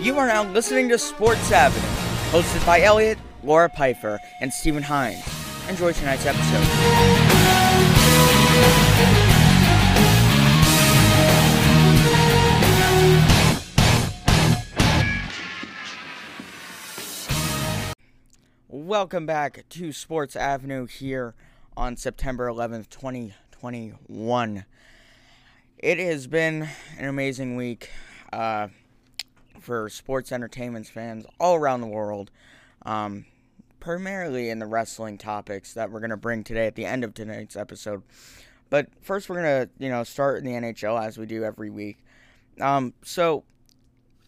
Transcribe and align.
You 0.00 0.16
are 0.16 0.28
now 0.28 0.44
listening 0.52 0.88
to 0.90 0.98
Sports 0.98 1.50
Avenue, 1.50 1.84
hosted 2.30 2.64
by 2.64 2.82
Elliot, 2.82 3.18
Laura 3.42 3.68
Pfeiffer, 3.68 4.20
and 4.40 4.52
Stephen 4.52 4.84
Hines. 4.84 5.24
Enjoy 5.68 5.92
tonight's 5.92 6.24
episode. 6.24 6.64
Welcome 18.68 19.26
back 19.26 19.64
to 19.68 19.90
Sports 19.90 20.36
Avenue 20.36 20.86
here 20.86 21.34
on 21.76 21.96
September 21.96 22.46
11th, 22.46 22.88
2021. 22.90 24.64
It 25.76 25.98
has 25.98 26.28
been 26.28 26.68
an 26.96 27.08
amazing 27.08 27.56
week 27.56 27.90
uh, 28.32 28.68
for 29.60 29.88
sports 29.88 30.32
entertainment 30.32 30.86
fans 30.86 31.26
all 31.38 31.54
around 31.56 31.80
the 31.80 31.86
world, 31.86 32.30
um, 32.84 33.26
primarily 33.80 34.50
in 34.50 34.58
the 34.58 34.66
wrestling 34.66 35.18
topics 35.18 35.74
that 35.74 35.90
we're 35.90 36.00
going 36.00 36.10
to 36.10 36.16
bring 36.16 36.44
today 36.44 36.66
at 36.66 36.74
the 36.74 36.84
end 36.84 37.04
of 37.04 37.14
tonight's 37.14 37.56
episode. 37.56 38.02
But 38.70 38.88
first, 39.00 39.28
we're 39.28 39.42
going 39.42 39.66
to, 39.66 39.70
you 39.78 39.88
know, 39.88 40.04
start 40.04 40.38
in 40.38 40.44
the 40.44 40.52
NHL 40.52 41.02
as 41.02 41.16
we 41.16 41.26
do 41.26 41.44
every 41.44 41.70
week. 41.70 41.98
Um, 42.60 42.92
so 43.02 43.44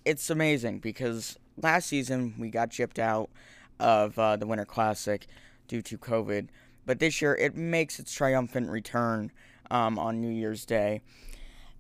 it's 0.04 0.30
amazing 0.30 0.78
because 0.78 1.38
last 1.56 1.88
season 1.88 2.34
we 2.38 2.48
got 2.48 2.70
chipped 2.70 2.98
out 2.98 3.30
of 3.78 4.18
uh, 4.18 4.36
the 4.36 4.46
Winter 4.46 4.64
Classic 4.64 5.26
due 5.68 5.82
to 5.82 5.98
COVID. 5.98 6.48
But 6.86 6.98
this 6.98 7.20
year 7.20 7.34
it 7.34 7.56
makes 7.56 7.98
its 7.98 8.12
triumphant 8.12 8.70
return 8.70 9.30
um, 9.70 9.98
on 9.98 10.20
New 10.20 10.30
Year's 10.30 10.64
Day. 10.64 11.02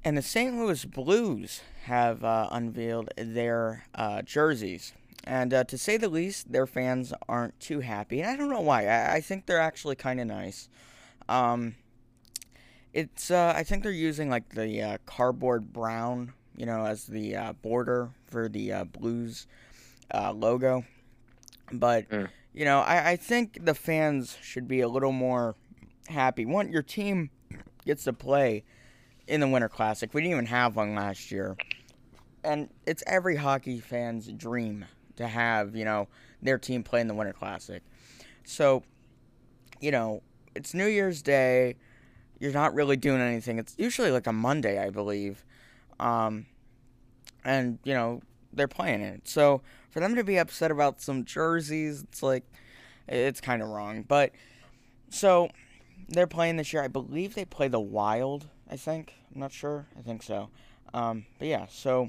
And 0.04 0.16
the 0.16 0.22
St. 0.22 0.56
Louis 0.56 0.84
Blues 0.84 1.60
have 1.84 2.24
uh, 2.24 2.48
unveiled 2.50 3.10
their 3.16 3.84
uh, 3.94 4.22
jerseys. 4.22 4.92
And 5.24 5.52
uh, 5.52 5.64
to 5.64 5.76
say 5.76 5.96
the 5.98 6.08
least, 6.08 6.50
their 6.52 6.66
fans 6.66 7.12
aren't 7.28 7.58
too 7.60 7.80
happy. 7.80 8.20
And 8.20 8.30
I 8.30 8.36
don't 8.36 8.48
know 8.50 8.62
why. 8.62 8.86
I, 8.86 9.16
I 9.16 9.20
think 9.20 9.44
they're 9.46 9.60
actually 9.60 9.96
kind 9.96 10.18
of 10.20 10.26
nice. 10.26 10.68
Um, 11.28 11.74
it's 12.92 13.30
uh, 13.30 13.52
I 13.54 13.62
think 13.62 13.82
they're 13.82 13.92
using 13.92 14.30
like 14.30 14.48
the 14.54 14.82
uh, 14.82 14.98
cardboard 15.06 15.72
brown, 15.72 16.32
you 16.56 16.66
know, 16.66 16.86
as 16.86 17.06
the 17.06 17.36
uh, 17.36 17.52
border 17.52 18.10
for 18.26 18.48
the 18.48 18.72
Blues 18.90 19.46
logo. 20.34 20.84
But 21.72 22.08
Mm. 22.08 22.28
you 22.52 22.64
know, 22.64 22.80
I, 22.80 23.10
I 23.10 23.16
think 23.16 23.64
the 23.64 23.74
fans 23.74 24.36
should 24.42 24.66
be 24.66 24.80
a 24.80 24.88
little 24.88 25.12
more 25.12 25.54
happy. 26.08 26.44
One, 26.44 26.72
your 26.72 26.82
team 26.82 27.30
gets 27.86 28.04
to 28.04 28.12
play 28.12 28.64
in 29.30 29.40
the 29.40 29.48
Winter 29.48 29.68
Classic. 29.68 30.12
We 30.12 30.20
didn't 30.20 30.32
even 30.32 30.46
have 30.46 30.76
one 30.76 30.94
last 30.94 31.30
year, 31.30 31.56
and 32.42 32.68
it's 32.84 33.02
every 33.06 33.36
hockey 33.36 33.78
fan's 33.78 34.26
dream 34.26 34.84
to 35.16 35.26
have 35.26 35.76
you 35.76 35.84
know 35.84 36.08
their 36.42 36.58
team 36.58 36.82
play 36.82 37.00
in 37.00 37.06
the 37.06 37.14
Winter 37.14 37.32
Classic. 37.32 37.82
So, 38.44 38.82
you 39.80 39.92
know, 39.92 40.22
it's 40.54 40.74
New 40.74 40.86
Year's 40.86 41.22
Day. 41.22 41.76
You're 42.40 42.52
not 42.52 42.74
really 42.74 42.96
doing 42.96 43.20
anything. 43.20 43.58
It's 43.58 43.74
usually 43.78 44.10
like 44.10 44.26
a 44.26 44.32
Monday, 44.32 44.82
I 44.84 44.90
believe, 44.90 45.44
um, 46.00 46.46
and 47.44 47.78
you 47.84 47.94
know 47.94 48.22
they're 48.52 48.68
playing 48.68 49.00
it. 49.00 49.28
So 49.28 49.62
for 49.90 50.00
them 50.00 50.16
to 50.16 50.24
be 50.24 50.38
upset 50.38 50.72
about 50.72 51.00
some 51.00 51.24
jerseys, 51.24 52.02
it's 52.02 52.22
like 52.22 52.44
it's 53.06 53.40
kind 53.40 53.62
of 53.62 53.68
wrong. 53.68 54.02
But 54.02 54.32
so 55.08 55.50
they're 56.08 56.26
playing 56.26 56.56
this 56.56 56.72
year. 56.72 56.82
I 56.82 56.88
believe 56.88 57.34
they 57.34 57.44
play 57.44 57.68
the 57.68 57.80
Wild. 57.80 58.48
I 58.70 58.76
think. 58.76 59.14
I'm 59.34 59.40
not 59.40 59.52
sure. 59.52 59.86
I 59.98 60.02
think 60.02 60.22
so. 60.22 60.48
Um, 60.94 61.26
but 61.38 61.48
yeah, 61.48 61.66
so 61.68 62.08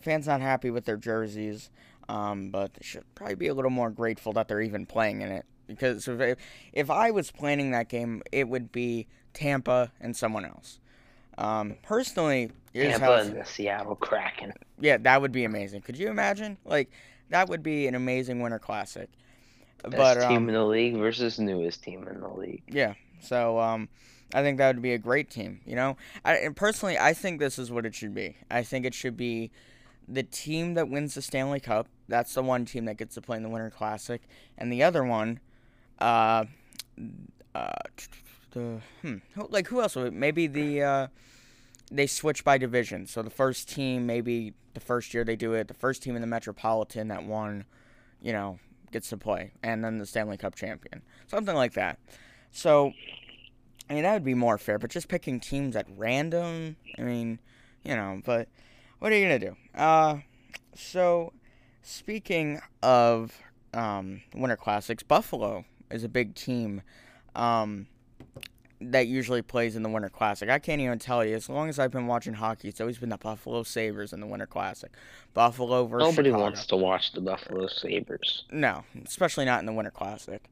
fans 0.00 0.26
not 0.26 0.40
happy 0.40 0.70
with 0.70 0.84
their 0.84 0.96
jerseys, 0.96 1.70
um, 2.08 2.50
but 2.50 2.74
they 2.74 2.82
should 2.82 3.04
probably 3.14 3.34
be 3.34 3.48
a 3.48 3.54
little 3.54 3.70
more 3.70 3.90
grateful 3.90 4.32
that 4.34 4.48
they're 4.48 4.62
even 4.62 4.86
playing 4.86 5.20
in 5.20 5.30
it. 5.30 5.44
Because 5.66 6.08
if 6.08 6.38
if 6.72 6.90
I 6.90 7.10
was 7.10 7.30
planning 7.30 7.70
that 7.72 7.88
game, 7.88 8.22
it 8.32 8.48
would 8.48 8.72
be 8.72 9.06
Tampa 9.34 9.92
and 10.00 10.16
someone 10.16 10.44
else. 10.44 10.80
Um, 11.38 11.76
personally, 11.82 12.50
Tampa 12.74 13.18
and 13.18 13.36
the 13.36 13.44
Seattle 13.44 13.96
Kraken. 13.96 14.52
yeah, 14.80 14.96
that 14.98 15.20
would 15.20 15.32
be 15.32 15.44
amazing. 15.44 15.82
Could 15.82 15.96
you 15.96 16.08
imagine? 16.08 16.58
Like 16.64 16.90
that 17.30 17.48
would 17.48 17.62
be 17.62 17.86
an 17.86 17.94
amazing 17.94 18.40
winter 18.40 18.58
classic. 18.58 19.08
Best 19.82 19.96
but 19.96 20.28
team 20.28 20.36
um, 20.38 20.48
in 20.48 20.54
the 20.54 20.64
league 20.64 20.96
versus 20.96 21.38
newest 21.38 21.82
team 21.82 22.06
in 22.06 22.20
the 22.20 22.28
league. 22.28 22.62
yeah, 22.66 22.94
so 23.20 23.58
um, 23.58 23.88
I 24.34 24.42
think 24.42 24.58
that 24.58 24.74
would 24.74 24.82
be 24.82 24.92
a 24.92 24.98
great 24.98 25.30
team. 25.30 25.60
You 25.64 25.76
know, 25.76 25.96
I 26.24 26.36
and 26.36 26.56
personally 26.56 26.98
I 26.98 27.12
think 27.12 27.40
this 27.40 27.58
is 27.58 27.70
what 27.70 27.86
it 27.86 27.94
should 27.94 28.14
be. 28.14 28.36
I 28.50 28.62
think 28.62 28.84
it 28.84 28.94
should 28.94 29.16
be 29.16 29.50
the 30.08 30.22
team 30.22 30.74
that 30.74 30.88
wins 30.88 31.14
the 31.14 31.22
Stanley 31.22 31.60
Cup. 31.60 31.88
That's 32.08 32.34
the 32.34 32.42
one 32.42 32.64
team 32.64 32.84
that 32.86 32.96
gets 32.96 33.14
to 33.14 33.20
play 33.20 33.36
in 33.36 33.42
the 33.42 33.48
Winter 33.48 33.70
Classic, 33.70 34.22
and 34.58 34.72
the 34.72 34.82
other 34.82 35.04
one, 35.04 35.40
uh, 35.98 36.44
uh, 37.54 37.72
the 38.52 38.80
hmm, 39.02 39.16
like 39.48 39.68
who 39.68 39.80
else? 39.80 39.96
Maybe 39.96 40.46
the 40.46 40.82
uh, 40.82 41.06
they 41.90 42.06
switch 42.06 42.44
by 42.44 42.58
division. 42.58 43.06
So 43.06 43.22
the 43.22 43.30
first 43.30 43.68
team, 43.68 44.06
maybe 44.06 44.54
the 44.74 44.80
first 44.80 45.12
year 45.14 45.24
they 45.24 45.36
do 45.36 45.54
it, 45.54 45.68
the 45.68 45.74
first 45.74 46.02
team 46.02 46.14
in 46.14 46.20
the 46.20 46.26
Metropolitan 46.26 47.08
that 47.08 47.24
won, 47.24 47.64
you 48.22 48.32
know, 48.32 48.58
gets 48.92 49.08
to 49.10 49.16
play, 49.16 49.52
and 49.62 49.84
then 49.84 49.98
the 49.98 50.06
Stanley 50.06 50.36
Cup 50.36 50.54
champion, 50.54 51.02
something 51.26 51.54
like 51.54 51.74
that. 51.74 51.98
So, 52.52 52.92
I 53.90 53.94
mean, 53.94 54.04
that 54.04 54.12
would 54.12 54.24
be 54.24 54.34
more 54.34 54.56
fair. 54.56 54.78
But 54.78 54.90
just 54.90 55.08
picking 55.08 55.40
teams 55.40 55.74
at 55.74 55.86
random, 55.96 56.76
I 56.96 57.02
mean, 57.02 57.40
you 57.84 57.96
know, 57.96 58.22
but 58.24 58.48
what 59.00 59.10
are 59.12 59.16
you 59.16 59.24
gonna 59.24 59.38
do? 59.40 59.56
Uh, 59.74 60.18
so 60.74 61.32
speaking 61.82 62.60
of 62.82 63.36
um, 63.74 64.22
Winter 64.32 64.56
Classics, 64.56 65.02
Buffalo 65.02 65.64
is 65.90 66.04
a 66.04 66.08
big 66.08 66.34
team. 66.36 66.82
Um, 67.34 67.88
that 68.82 69.06
usually 69.06 69.42
plays 69.42 69.76
in 69.76 69.82
the 69.82 69.90
Winter 69.90 70.08
Classic. 70.08 70.48
I 70.48 70.58
can't 70.58 70.80
even 70.80 70.98
tell 70.98 71.22
you. 71.22 71.34
As 71.34 71.50
long 71.50 71.68
as 71.68 71.78
I've 71.78 71.90
been 71.90 72.06
watching 72.06 72.32
hockey, 72.34 72.68
it's 72.68 72.80
always 72.80 72.96
been 72.96 73.10
the 73.10 73.18
Buffalo 73.18 73.62
Sabres 73.62 74.12
in 74.14 74.20
the 74.20 74.26
Winter 74.26 74.46
Classic. 74.46 74.90
Buffalo 75.34 75.84
versus 75.86 76.08
Nobody 76.12 76.30
Chicago. 76.30 76.42
wants 76.44 76.66
to 76.66 76.76
watch 76.76 77.12
the 77.12 77.20
Buffalo 77.20 77.66
Sabres. 77.66 78.44
No, 78.50 78.84
especially 79.04 79.44
not 79.44 79.60
in 79.60 79.66
the 79.66 79.72
Winter 79.72 79.90
Classic. 79.90 80.42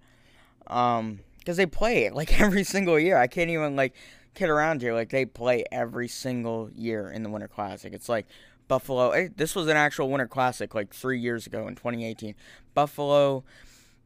Um, 0.66 1.20
because 1.48 1.56
they 1.56 1.64
play 1.64 2.04
it 2.04 2.14
like 2.14 2.38
every 2.42 2.62
single 2.62 2.98
year. 2.98 3.16
I 3.16 3.26
can't 3.26 3.48
even 3.48 3.74
like 3.74 3.94
kid 4.34 4.50
around 4.50 4.82
here. 4.82 4.92
Like 4.92 5.08
they 5.08 5.24
play 5.24 5.64
every 5.72 6.06
single 6.06 6.68
year 6.74 7.10
in 7.10 7.22
the 7.22 7.30
Winter 7.30 7.48
Classic. 7.48 7.94
It's 7.94 8.06
like 8.06 8.26
Buffalo. 8.68 9.12
eh, 9.12 9.28
This 9.34 9.54
was 9.54 9.66
an 9.66 9.78
actual 9.78 10.10
Winter 10.10 10.26
Classic 10.26 10.74
like 10.74 10.92
three 10.92 11.18
years 11.18 11.46
ago 11.46 11.66
in 11.66 11.74
2018. 11.74 12.34
Buffalo, 12.74 13.44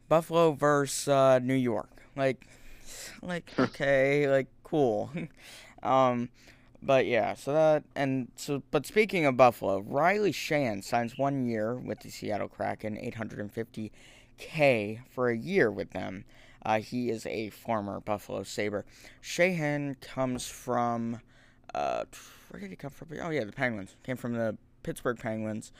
Buffalo 0.08 0.52
versus 0.52 1.08
uh, 1.08 1.40
New 1.40 1.56
York. 1.56 1.90
Like, 2.14 2.46
like 3.22 3.50
okay, 3.58 4.28
like 4.28 4.46
cool. 4.62 5.10
um. 5.82 6.28
But 6.84 7.06
yeah, 7.06 7.34
so 7.34 7.52
that 7.52 7.84
and 7.96 8.28
so. 8.36 8.62
But 8.70 8.86
speaking 8.86 9.26
of 9.26 9.36
Buffalo, 9.36 9.80
Riley 9.80 10.32
Sheahan 10.32 10.82
signs 10.84 11.18
one 11.18 11.44
year 11.44 11.74
with 11.76 12.00
the 12.00 12.10
Seattle 12.10 12.48
Kraken, 12.48 12.96
850k 12.96 15.00
for 15.10 15.28
a 15.28 15.36
year 15.36 15.70
with 15.70 15.90
them. 15.90 16.24
Uh, 16.64 16.80
he 16.80 17.10
is 17.10 17.26
a 17.26 17.50
former 17.50 18.00
Buffalo 18.00 18.42
Saber. 18.42 18.84
Sheahan 19.22 20.00
comes 20.00 20.46
from, 20.46 21.20
uh, 21.74 22.04
where 22.50 22.60
did 22.60 22.70
he 22.70 22.76
come 22.76 22.90
from? 22.90 23.08
Oh 23.20 23.30
yeah, 23.30 23.44
the 23.44 23.52
Penguins. 23.52 23.96
Came 24.04 24.16
from 24.16 24.34
the 24.34 24.56
Pittsburgh 24.82 25.18
Penguins, 25.18 25.72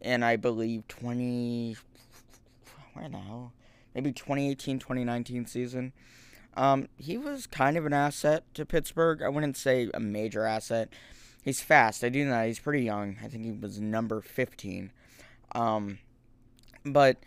and 0.00 0.24
I 0.24 0.36
believe 0.36 0.86
20. 0.88 1.76
Where 2.94 3.08
hell? 3.08 3.52
Maybe 3.94 4.12
2018, 4.12 4.78
2019 4.78 5.46
season. 5.46 5.92
Um, 6.56 6.88
he 6.96 7.16
was 7.16 7.46
kind 7.46 7.76
of 7.76 7.86
an 7.86 7.92
asset 7.92 8.42
to 8.54 8.66
Pittsburgh. 8.66 9.22
I 9.22 9.28
wouldn't 9.28 9.56
say 9.56 9.90
a 9.94 10.00
major 10.00 10.44
asset. 10.44 10.92
He's 11.44 11.60
fast. 11.60 12.02
I 12.02 12.08
do 12.08 12.24
know 12.24 12.32
that. 12.32 12.46
He's 12.48 12.58
pretty 12.58 12.84
young. 12.84 13.16
I 13.22 13.28
think 13.28 13.44
he 13.44 13.52
was 13.52 13.80
number 13.80 14.20
15. 14.20 14.90
Um, 15.52 15.98
but 16.84 17.18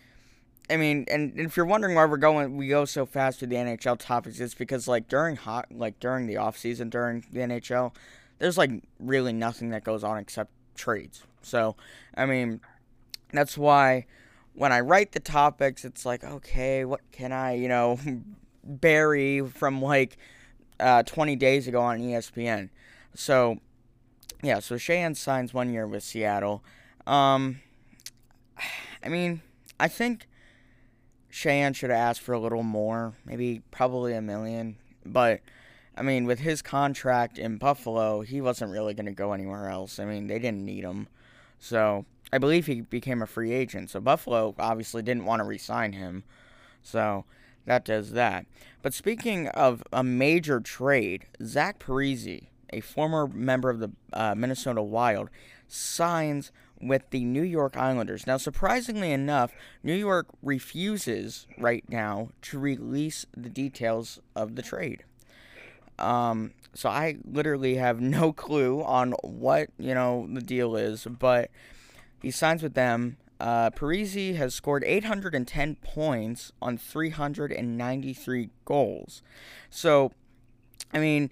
I 0.69 0.77
mean, 0.77 1.05
and, 1.09 1.37
if 1.37 1.57
you're 1.57 1.65
wondering 1.65 1.95
why 1.95 2.05
we're 2.05 2.17
going, 2.17 2.55
we 2.55 2.67
go 2.67 2.85
so 2.85 3.05
fast 3.05 3.41
with 3.41 3.49
the 3.49 3.57
NHL 3.57 3.97
topics, 3.97 4.39
it's 4.39 4.53
because 4.53 4.87
like 4.87 5.07
during 5.07 5.35
hot, 5.35 5.67
like 5.71 5.99
during 5.99 6.27
the 6.27 6.37
off 6.37 6.57
season 6.57 6.89
during 6.89 7.25
the 7.31 7.41
NHL, 7.41 7.93
there's 8.39 8.57
like 8.57 8.71
really 8.99 9.33
nothing 9.33 9.69
that 9.71 9.83
goes 9.83 10.03
on 10.03 10.17
except 10.17 10.51
trades. 10.75 11.23
So, 11.41 11.75
I 12.15 12.25
mean, 12.25 12.61
that's 13.33 13.57
why 13.57 14.05
when 14.53 14.71
I 14.71 14.79
write 14.79 15.11
the 15.11 15.19
topics, 15.19 15.83
it's 15.83 16.05
like, 16.05 16.23
okay, 16.23 16.85
what 16.85 17.01
can 17.11 17.31
I, 17.31 17.53
you 17.53 17.67
know, 17.67 17.99
bury 18.63 19.41
from 19.41 19.81
like 19.81 20.17
uh, 20.79 21.03
20 21.03 21.35
days 21.35 21.67
ago 21.67 21.81
on 21.81 21.99
ESPN. 21.99 22.69
So, 23.13 23.59
yeah, 24.41 24.59
so 24.59 24.75
Sheahan 24.75 25.15
signs 25.15 25.53
one 25.53 25.71
year 25.71 25.87
with 25.87 26.03
Seattle. 26.03 26.63
Um, 27.05 27.61
I 29.03 29.09
mean, 29.09 29.41
I 29.79 29.87
think 29.87 30.27
Sheahan 31.31 31.75
should 31.75 31.89
have 31.89 31.99
asked 31.99 32.21
for 32.21 32.33
a 32.33 32.39
little 32.39 32.63
more, 32.63 33.13
maybe 33.25 33.61
probably 33.71 34.13
a 34.13 34.21
million. 34.21 34.77
But 35.05 35.41
I 35.95 36.01
mean, 36.03 36.25
with 36.25 36.39
his 36.39 36.61
contract 36.61 37.37
in 37.37 37.57
Buffalo, 37.57 38.21
he 38.21 38.41
wasn't 38.41 38.71
really 38.71 38.93
going 38.93 39.05
to 39.05 39.11
go 39.11 39.33
anywhere 39.33 39.69
else. 39.69 39.99
I 39.99 40.05
mean, 40.05 40.27
they 40.27 40.39
didn't 40.39 40.65
need 40.65 40.83
him. 40.83 41.07
So 41.59 42.05
I 42.33 42.37
believe 42.37 42.65
he 42.65 42.81
became 42.81 43.21
a 43.21 43.27
free 43.27 43.51
agent. 43.51 43.89
So 43.89 43.99
Buffalo 43.99 44.55
obviously 44.57 45.01
didn't 45.01 45.25
want 45.25 45.41
to 45.41 45.45
re-sign 45.45 45.93
him. 45.93 46.23
So 46.81 47.25
that 47.65 47.85
does 47.85 48.11
that. 48.11 48.45
But 48.81 48.93
speaking 48.93 49.47
of 49.49 49.83
a 49.91 50.03
major 50.03 50.59
trade, 50.59 51.25
Zach 51.43 51.79
Parise, 51.79 52.47
a 52.73 52.79
former 52.79 53.27
member 53.27 53.69
of 53.69 53.79
the 53.79 53.91
uh, 54.13 54.33
Minnesota 54.35 54.81
Wild, 54.81 55.29
signs 55.67 56.51
with 56.81 57.09
the 57.11 57.23
New 57.23 57.43
York 57.43 57.77
Islanders. 57.77 58.25
Now, 58.25 58.37
surprisingly 58.37 59.11
enough, 59.11 59.53
New 59.83 59.93
York 59.93 60.27
refuses 60.41 61.47
right 61.57 61.83
now 61.87 62.29
to 62.43 62.59
release 62.59 63.25
the 63.35 63.49
details 63.49 64.19
of 64.35 64.55
the 64.55 64.61
trade. 64.61 65.03
Um, 65.99 66.53
so 66.73 66.89
I 66.89 67.17
literally 67.23 67.75
have 67.75 68.01
no 68.01 68.33
clue 68.33 68.83
on 68.83 69.13
what 69.23 69.69
you 69.77 69.93
know 69.93 70.27
the 70.31 70.41
deal 70.41 70.75
is, 70.75 71.05
but 71.05 71.51
he 72.21 72.31
signs 72.31 72.63
with 72.63 72.73
them. 72.73 73.17
Uh, 73.39 73.71
Parise 73.71 74.35
has 74.35 74.53
scored 74.53 74.83
810 74.85 75.75
points 75.77 76.51
on 76.61 76.77
393 76.77 78.49
goals. 78.65 79.23
So, 79.71 80.11
I 80.93 80.99
mean, 80.99 81.31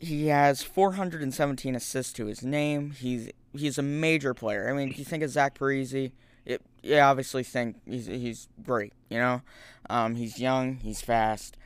he 0.00 0.26
has 0.26 0.64
417 0.64 1.76
assists 1.76 2.12
to 2.14 2.26
his 2.26 2.42
name. 2.42 2.90
He's 2.90 3.30
he's 3.54 3.78
a 3.78 3.82
major 3.82 4.34
player. 4.34 4.68
I 4.68 4.72
mean, 4.72 4.90
if 4.90 4.98
you 4.98 5.04
think 5.04 5.22
of 5.22 5.30
Zach 5.30 5.58
Parise, 5.58 6.12
it, 6.44 6.62
you 6.82 6.98
obviously 6.98 7.42
think 7.42 7.76
he's 7.86 8.06
he's 8.06 8.48
great. 8.62 8.92
You 9.08 9.18
know, 9.18 9.42
um, 9.88 10.14
he's 10.14 10.38
young, 10.38 10.76
he's 10.76 11.00
fast, 11.00 11.56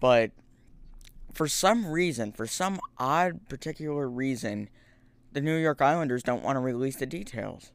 but 0.00 0.30
for 1.32 1.48
some 1.48 1.86
reason, 1.86 2.32
for 2.32 2.46
some 2.46 2.80
odd 2.98 3.48
particular 3.48 4.08
reason, 4.08 4.68
the 5.32 5.40
New 5.40 5.56
York 5.56 5.82
Islanders 5.82 6.22
don't 6.22 6.42
want 6.42 6.56
to 6.56 6.60
release 6.60 6.96
the 6.96 7.06
details. 7.06 7.72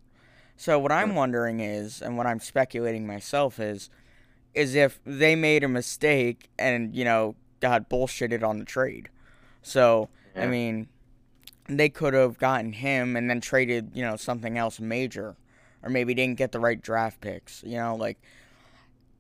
So 0.56 0.80
what 0.80 0.92
I'm 0.92 1.16
wondering 1.16 1.60
is, 1.60 2.02
and 2.02 2.18
what 2.18 2.26
I'm 2.26 2.40
speculating 2.40 3.08
myself 3.08 3.60
is, 3.60 3.90
is 4.54 4.76
if 4.76 5.00
they 5.06 5.36
made 5.36 5.64
a 5.64 5.68
mistake 5.68 6.50
and 6.58 6.96
you 6.96 7.06
know 7.06 7.36
got 7.60 7.90
bullshitted 7.90 8.44
on 8.44 8.60
the 8.60 8.66
trade. 8.66 9.10
So 9.62 10.10
I 10.36 10.48
mean, 10.48 10.88
they 11.70 11.90
could 11.90 12.14
have 12.14 12.38
gotten 12.38 12.74
him 12.74 13.16
and 13.16 13.30
then 13.30 13.42
traded 13.42 13.92
you 13.94 14.02
know 14.02 14.16
something 14.16 14.58
else 14.58 14.80
major, 14.80 15.36
or 15.84 15.90
maybe 15.90 16.14
didn't 16.14 16.38
get 16.38 16.52
the 16.52 16.60
right 16.60 16.82
draft 16.82 17.22
picks. 17.22 17.64
You 17.64 17.78
know, 17.78 17.96
like 17.96 18.20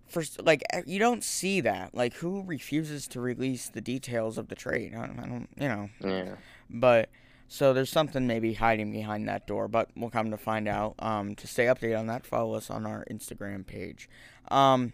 first, 0.08 0.44
like 0.44 0.64
eh, 0.72 0.82
you 0.86 1.00
don't 1.00 1.24
see 1.24 1.62
that. 1.62 1.94
Like 1.94 2.16
who 2.16 2.44
refuses 2.44 3.08
to 3.10 3.22
release 3.22 3.70
the 3.70 3.82
details 3.82 4.38
of 4.38 4.48
the 4.48 4.56
trade? 4.56 4.94
I 4.96 5.08
don't, 5.08 5.20
I 5.20 5.28
don't 5.28 5.50
you 5.58 5.68
know. 5.68 5.90
Yeah. 6.02 6.36
But 6.70 7.10
so 7.48 7.74
there's 7.74 7.90
something 7.90 8.28
maybe 8.28 8.54
hiding 8.54 8.92
behind 8.92 9.28
that 9.28 9.48
door, 9.48 9.68
but 9.68 9.90
we'll 9.96 10.12
come 10.12 10.32
to 10.32 10.38
find 10.38 10.68
out. 10.68 10.96
Um, 11.00 11.36
to 11.36 11.48
stay 11.48 11.66
updated 11.66 12.00
on 12.00 12.08
that, 12.08 12.26
follow 12.26 12.54
us 12.54 12.70
on 12.70 12.86
our 12.86 13.06
Instagram 13.10 13.66
page. 13.66 14.10
Um, 14.50 14.94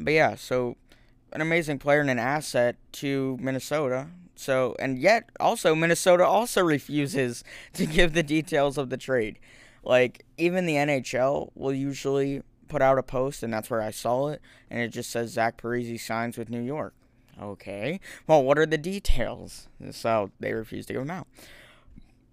but 0.00 0.12
yeah, 0.12 0.34
so 0.34 0.76
an 1.32 1.40
amazing 1.40 1.78
player 1.78 2.00
and 2.00 2.10
an 2.10 2.18
asset 2.18 2.76
to 2.92 3.38
Minnesota. 3.40 4.08
So 4.34 4.74
and 4.78 4.98
yet 4.98 5.30
also 5.38 5.74
Minnesota 5.74 6.24
also 6.24 6.62
refuses 6.64 7.44
to 7.74 7.86
give 7.86 8.12
the 8.12 8.22
details 8.22 8.78
of 8.78 8.90
the 8.90 8.96
trade. 8.96 9.38
Like 9.84 10.24
even 10.36 10.66
the 10.66 10.74
NHL 10.74 11.50
will 11.54 11.72
usually 11.72 12.42
put 12.68 12.82
out 12.82 12.98
a 12.98 13.02
post, 13.02 13.42
and 13.42 13.52
that's 13.52 13.68
where 13.68 13.82
I 13.82 13.90
saw 13.90 14.28
it, 14.28 14.40
and 14.70 14.80
it 14.80 14.88
just 14.88 15.10
says 15.10 15.30
Zach 15.30 15.60
Parise 15.60 16.00
signs 16.00 16.38
with 16.38 16.48
New 16.48 16.62
York. 16.62 16.94
Okay. 17.40 18.00
Well, 18.26 18.42
what 18.42 18.58
are 18.58 18.66
the 18.66 18.78
details? 18.78 19.68
So 19.90 20.30
they 20.40 20.52
refuse 20.52 20.86
to 20.86 20.92
give 20.94 21.02
them 21.02 21.10
out. 21.10 21.26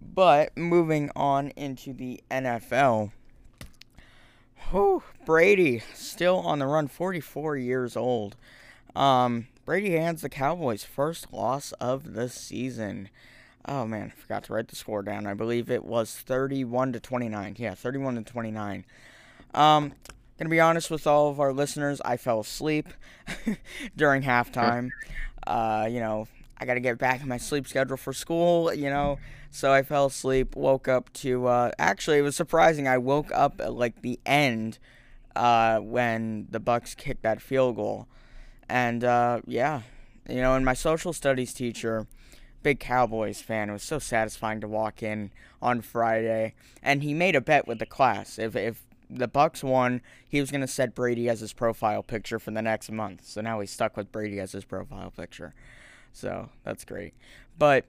But 0.00 0.56
moving 0.56 1.10
on 1.14 1.48
into 1.56 1.92
the 1.92 2.22
NFL. 2.30 3.12
Whew, 4.70 5.02
Brady 5.26 5.82
still 5.94 6.38
on 6.38 6.58
the 6.58 6.66
run, 6.66 6.88
44 6.88 7.56
years 7.56 7.96
old. 7.96 8.36
Um, 8.94 9.48
Brady 9.70 9.90
hands 9.92 10.22
the 10.22 10.28
Cowboys 10.28 10.82
first 10.82 11.32
loss 11.32 11.70
of 11.74 12.14
the 12.14 12.28
season. 12.28 13.08
Oh 13.64 13.86
man, 13.86 14.12
I 14.12 14.20
forgot 14.20 14.42
to 14.42 14.52
write 14.52 14.66
the 14.66 14.74
score 14.74 15.00
down. 15.00 15.28
I 15.28 15.34
believe 15.34 15.70
it 15.70 15.84
was 15.84 16.12
31 16.12 16.94
to 16.94 16.98
29. 16.98 17.54
Yeah, 17.56 17.76
31 17.76 18.16
to 18.16 18.22
29. 18.22 18.84
Um, 19.54 19.92
gonna 20.36 20.50
be 20.50 20.58
honest 20.58 20.90
with 20.90 21.06
all 21.06 21.28
of 21.30 21.38
our 21.38 21.52
listeners, 21.52 22.00
I 22.04 22.16
fell 22.16 22.40
asleep 22.40 22.88
during 23.96 24.22
halftime. 24.24 24.90
Uh, 25.46 25.86
you 25.88 26.00
know, 26.00 26.26
I 26.58 26.64
got 26.64 26.74
to 26.74 26.80
get 26.80 26.98
back 26.98 27.22
in 27.22 27.28
my 27.28 27.36
sleep 27.36 27.68
schedule 27.68 27.96
for 27.96 28.12
school, 28.12 28.74
you 28.74 28.90
know. 28.90 29.20
So 29.52 29.72
I 29.72 29.84
fell 29.84 30.06
asleep, 30.06 30.56
woke 30.56 30.88
up 30.88 31.12
to 31.12 31.46
uh 31.46 31.70
actually 31.78 32.18
it 32.18 32.22
was 32.22 32.34
surprising. 32.34 32.88
I 32.88 32.98
woke 32.98 33.30
up 33.32 33.60
at 33.60 33.72
like 33.72 34.02
the 34.02 34.18
end 34.26 34.80
uh 35.36 35.78
when 35.78 36.48
the 36.50 36.58
Bucs 36.58 36.96
kicked 36.96 37.22
that 37.22 37.40
field 37.40 37.76
goal. 37.76 38.08
And 38.70 39.04
uh 39.04 39.40
yeah, 39.46 39.82
you 40.28 40.40
know, 40.40 40.54
and 40.54 40.64
my 40.64 40.74
social 40.74 41.12
studies 41.12 41.52
teacher 41.52 42.06
big 42.62 42.78
Cowboys 42.78 43.40
fan. 43.40 43.70
It 43.70 43.72
was 43.72 43.82
so 43.82 43.98
satisfying 43.98 44.60
to 44.60 44.68
walk 44.68 45.02
in 45.02 45.30
on 45.62 45.80
Friday, 45.80 46.54
and 46.82 47.02
he 47.02 47.14
made 47.14 47.34
a 47.34 47.40
bet 47.40 47.66
with 47.66 47.78
the 47.78 47.86
class. 47.86 48.38
If 48.38 48.54
if 48.56 48.86
the 49.08 49.28
Bucs 49.28 49.64
won, 49.64 50.02
he 50.26 50.40
was 50.40 50.50
gonna 50.50 50.68
set 50.68 50.94
Brady 50.94 51.28
as 51.28 51.40
his 51.40 51.52
profile 51.52 52.02
picture 52.02 52.38
for 52.38 52.52
the 52.52 52.62
next 52.62 52.90
month. 52.90 53.26
So 53.26 53.40
now 53.40 53.60
he's 53.60 53.70
stuck 53.70 53.96
with 53.96 54.12
Brady 54.12 54.38
as 54.38 54.52
his 54.52 54.64
profile 54.64 55.10
picture. 55.10 55.52
So 56.12 56.50
that's 56.64 56.84
great. 56.84 57.14
But 57.58 57.86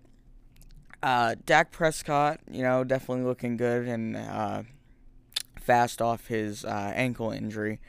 uh, 1.04 1.36
Dak 1.46 1.72
Prescott, 1.72 2.40
you 2.50 2.64
know, 2.64 2.84
definitely 2.84 3.24
looking 3.24 3.58
good 3.58 3.88
and 3.88 4.16
uh, 4.18 4.64
fast 5.60 6.02
off 6.02 6.28
his 6.28 6.66
uh, 6.66 6.92
ankle 6.96 7.32
injury. 7.32 7.80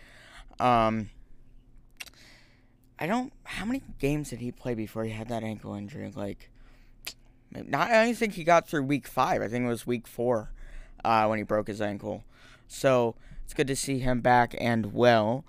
Um, 0.60 1.10
I 3.02 3.06
don't. 3.06 3.32
How 3.42 3.64
many 3.64 3.82
games 3.98 4.30
did 4.30 4.38
he 4.38 4.52
play 4.52 4.74
before 4.74 5.02
he 5.02 5.10
had 5.10 5.26
that 5.26 5.42
ankle 5.42 5.74
injury? 5.74 6.12
Like, 6.14 6.50
not. 7.50 7.90
I 7.90 8.04
don't 8.04 8.14
think 8.14 8.34
he 8.34 8.44
got 8.44 8.68
through 8.68 8.84
week 8.84 9.08
five. 9.08 9.42
I 9.42 9.48
think 9.48 9.64
it 9.64 9.68
was 9.68 9.84
week 9.84 10.06
four 10.06 10.52
uh, 11.04 11.26
when 11.26 11.38
he 11.38 11.42
broke 11.42 11.66
his 11.66 11.80
ankle. 11.80 12.22
So 12.68 13.16
it's 13.42 13.54
good 13.54 13.66
to 13.66 13.74
see 13.74 13.98
him 13.98 14.20
back 14.20 14.54
and 14.60 14.92
well. 14.92 15.44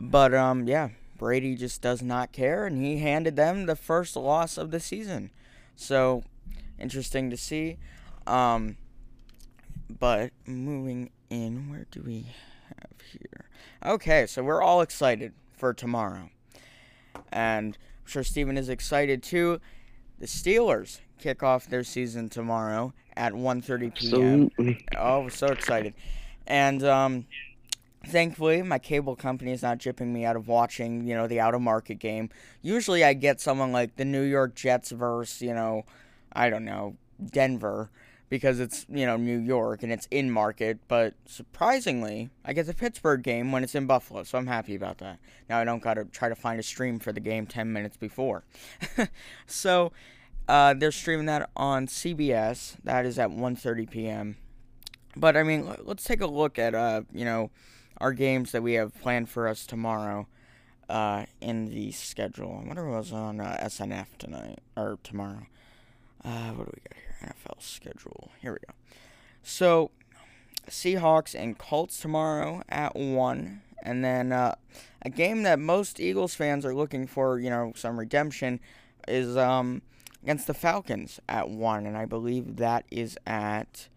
But 0.00 0.32
um, 0.32 0.66
yeah, 0.66 0.88
Brady 1.18 1.56
just 1.56 1.82
does 1.82 2.00
not 2.00 2.32
care, 2.32 2.64
and 2.64 2.82
he 2.82 2.96
handed 3.00 3.36
them 3.36 3.66
the 3.66 3.76
first 3.76 4.16
loss 4.16 4.56
of 4.56 4.70
the 4.70 4.80
season. 4.80 5.30
So 5.76 6.24
interesting 6.78 7.28
to 7.28 7.36
see. 7.36 7.76
Um, 8.26 8.78
but 9.90 10.30
moving 10.46 11.10
in, 11.28 11.68
where 11.68 11.86
do 11.90 12.00
we 12.00 12.28
have 12.68 13.06
here? 13.12 13.50
Okay, 13.84 14.24
so 14.24 14.42
we're 14.42 14.62
all 14.62 14.80
excited 14.80 15.34
for 15.52 15.74
tomorrow, 15.74 16.30
and 17.32 17.76
I'm 17.76 18.10
sure 18.10 18.22
Steven 18.22 18.56
is 18.56 18.68
excited 18.68 19.22
too. 19.22 19.60
The 20.18 20.26
Steelers 20.26 21.00
kick 21.18 21.42
off 21.42 21.68
their 21.68 21.84
season 21.84 22.28
tomorrow 22.28 22.92
at 23.16 23.32
1:30 23.32 23.94
p.m. 23.94 24.50
Absolutely. 24.56 24.86
Oh, 24.96 25.28
so 25.28 25.46
excited. 25.48 25.94
And 26.46 26.84
um 26.84 27.26
thankfully 28.06 28.62
my 28.62 28.78
cable 28.78 29.16
company 29.16 29.52
is 29.52 29.62
not 29.62 29.78
jipping 29.78 30.08
me 30.08 30.24
out 30.24 30.36
of 30.36 30.46
watching, 30.46 31.04
you 31.06 31.14
know, 31.14 31.26
the 31.26 31.40
out 31.40 31.54
of 31.54 31.62
market 31.62 31.98
game. 31.98 32.28
Usually 32.62 33.02
I 33.02 33.14
get 33.14 33.40
someone 33.40 33.72
like 33.72 33.96
the 33.96 34.04
New 34.04 34.22
York 34.22 34.54
Jets 34.54 34.90
versus, 34.90 35.40
you 35.40 35.54
know, 35.54 35.84
I 36.32 36.50
don't 36.50 36.64
know, 36.64 36.96
Denver 37.24 37.90
because 38.34 38.58
it's, 38.58 38.84
you 38.88 39.06
know, 39.06 39.16
New 39.16 39.38
York 39.38 39.84
and 39.84 39.92
it's 39.92 40.08
in 40.10 40.28
market, 40.28 40.80
but 40.88 41.14
surprisingly, 41.24 42.30
I 42.44 42.52
get 42.52 42.66
the 42.66 42.74
Pittsburgh 42.74 43.22
game 43.22 43.52
when 43.52 43.62
it's 43.62 43.76
in 43.76 43.86
Buffalo, 43.86 44.24
so 44.24 44.36
I'm 44.36 44.48
happy 44.48 44.74
about 44.74 44.98
that. 44.98 45.20
Now 45.48 45.60
I 45.60 45.64
don't 45.64 45.80
got 45.80 45.94
to 45.94 46.04
try 46.06 46.28
to 46.28 46.34
find 46.34 46.58
a 46.58 46.62
stream 46.64 46.98
for 46.98 47.12
the 47.12 47.20
game 47.20 47.46
10 47.46 47.72
minutes 47.72 47.96
before. 47.96 48.42
so, 49.46 49.92
uh, 50.48 50.74
they're 50.74 50.90
streaming 50.90 51.26
that 51.26 51.48
on 51.54 51.86
CBS. 51.86 52.76
That 52.82 53.06
is 53.06 53.20
at 53.20 53.30
1:30 53.30 53.88
p.m. 53.88 54.36
But 55.14 55.36
I 55.36 55.44
mean, 55.44 55.72
let's 55.84 56.02
take 56.02 56.20
a 56.20 56.26
look 56.26 56.58
at 56.58 56.74
uh, 56.74 57.02
you 57.12 57.24
know, 57.24 57.52
our 57.98 58.12
games 58.12 58.50
that 58.50 58.64
we 58.64 58.72
have 58.72 59.00
planned 59.00 59.28
for 59.28 59.46
us 59.46 59.64
tomorrow, 59.64 60.26
uh, 60.88 61.26
in 61.40 61.66
the 61.66 61.92
schedule. 61.92 62.62
I 62.64 62.66
wonder 62.66 62.90
what's 62.90 63.12
on 63.12 63.40
uh, 63.40 63.56
SNF 63.62 64.18
tonight 64.18 64.58
or 64.76 64.98
tomorrow. 65.04 65.46
Uh, 66.24 66.50
what 66.50 66.64
do 66.64 66.72
we 66.74 66.80
got 66.90 66.96
here? 66.96 67.03
Schedule. 67.62 68.30
Here 68.40 68.52
we 68.52 68.58
go. 68.66 68.74
So, 69.42 69.90
Seahawks 70.68 71.34
and 71.34 71.58
Colts 71.58 72.00
tomorrow 72.00 72.62
at 72.68 72.96
one, 72.96 73.62
and 73.82 74.04
then 74.04 74.32
uh, 74.32 74.54
a 75.02 75.10
game 75.10 75.42
that 75.42 75.58
most 75.58 76.00
Eagles 76.00 76.34
fans 76.34 76.64
are 76.64 76.74
looking 76.74 77.06
for, 77.06 77.38
you 77.38 77.50
know, 77.50 77.72
some 77.76 77.98
redemption, 77.98 78.60
is 79.06 79.36
um 79.36 79.82
against 80.22 80.46
the 80.46 80.54
Falcons 80.54 81.20
at 81.28 81.50
one, 81.50 81.84
and 81.84 81.98
I 81.98 82.06
believe 82.06 82.56
that 82.56 82.86
is 82.90 83.18
at. 83.26 83.88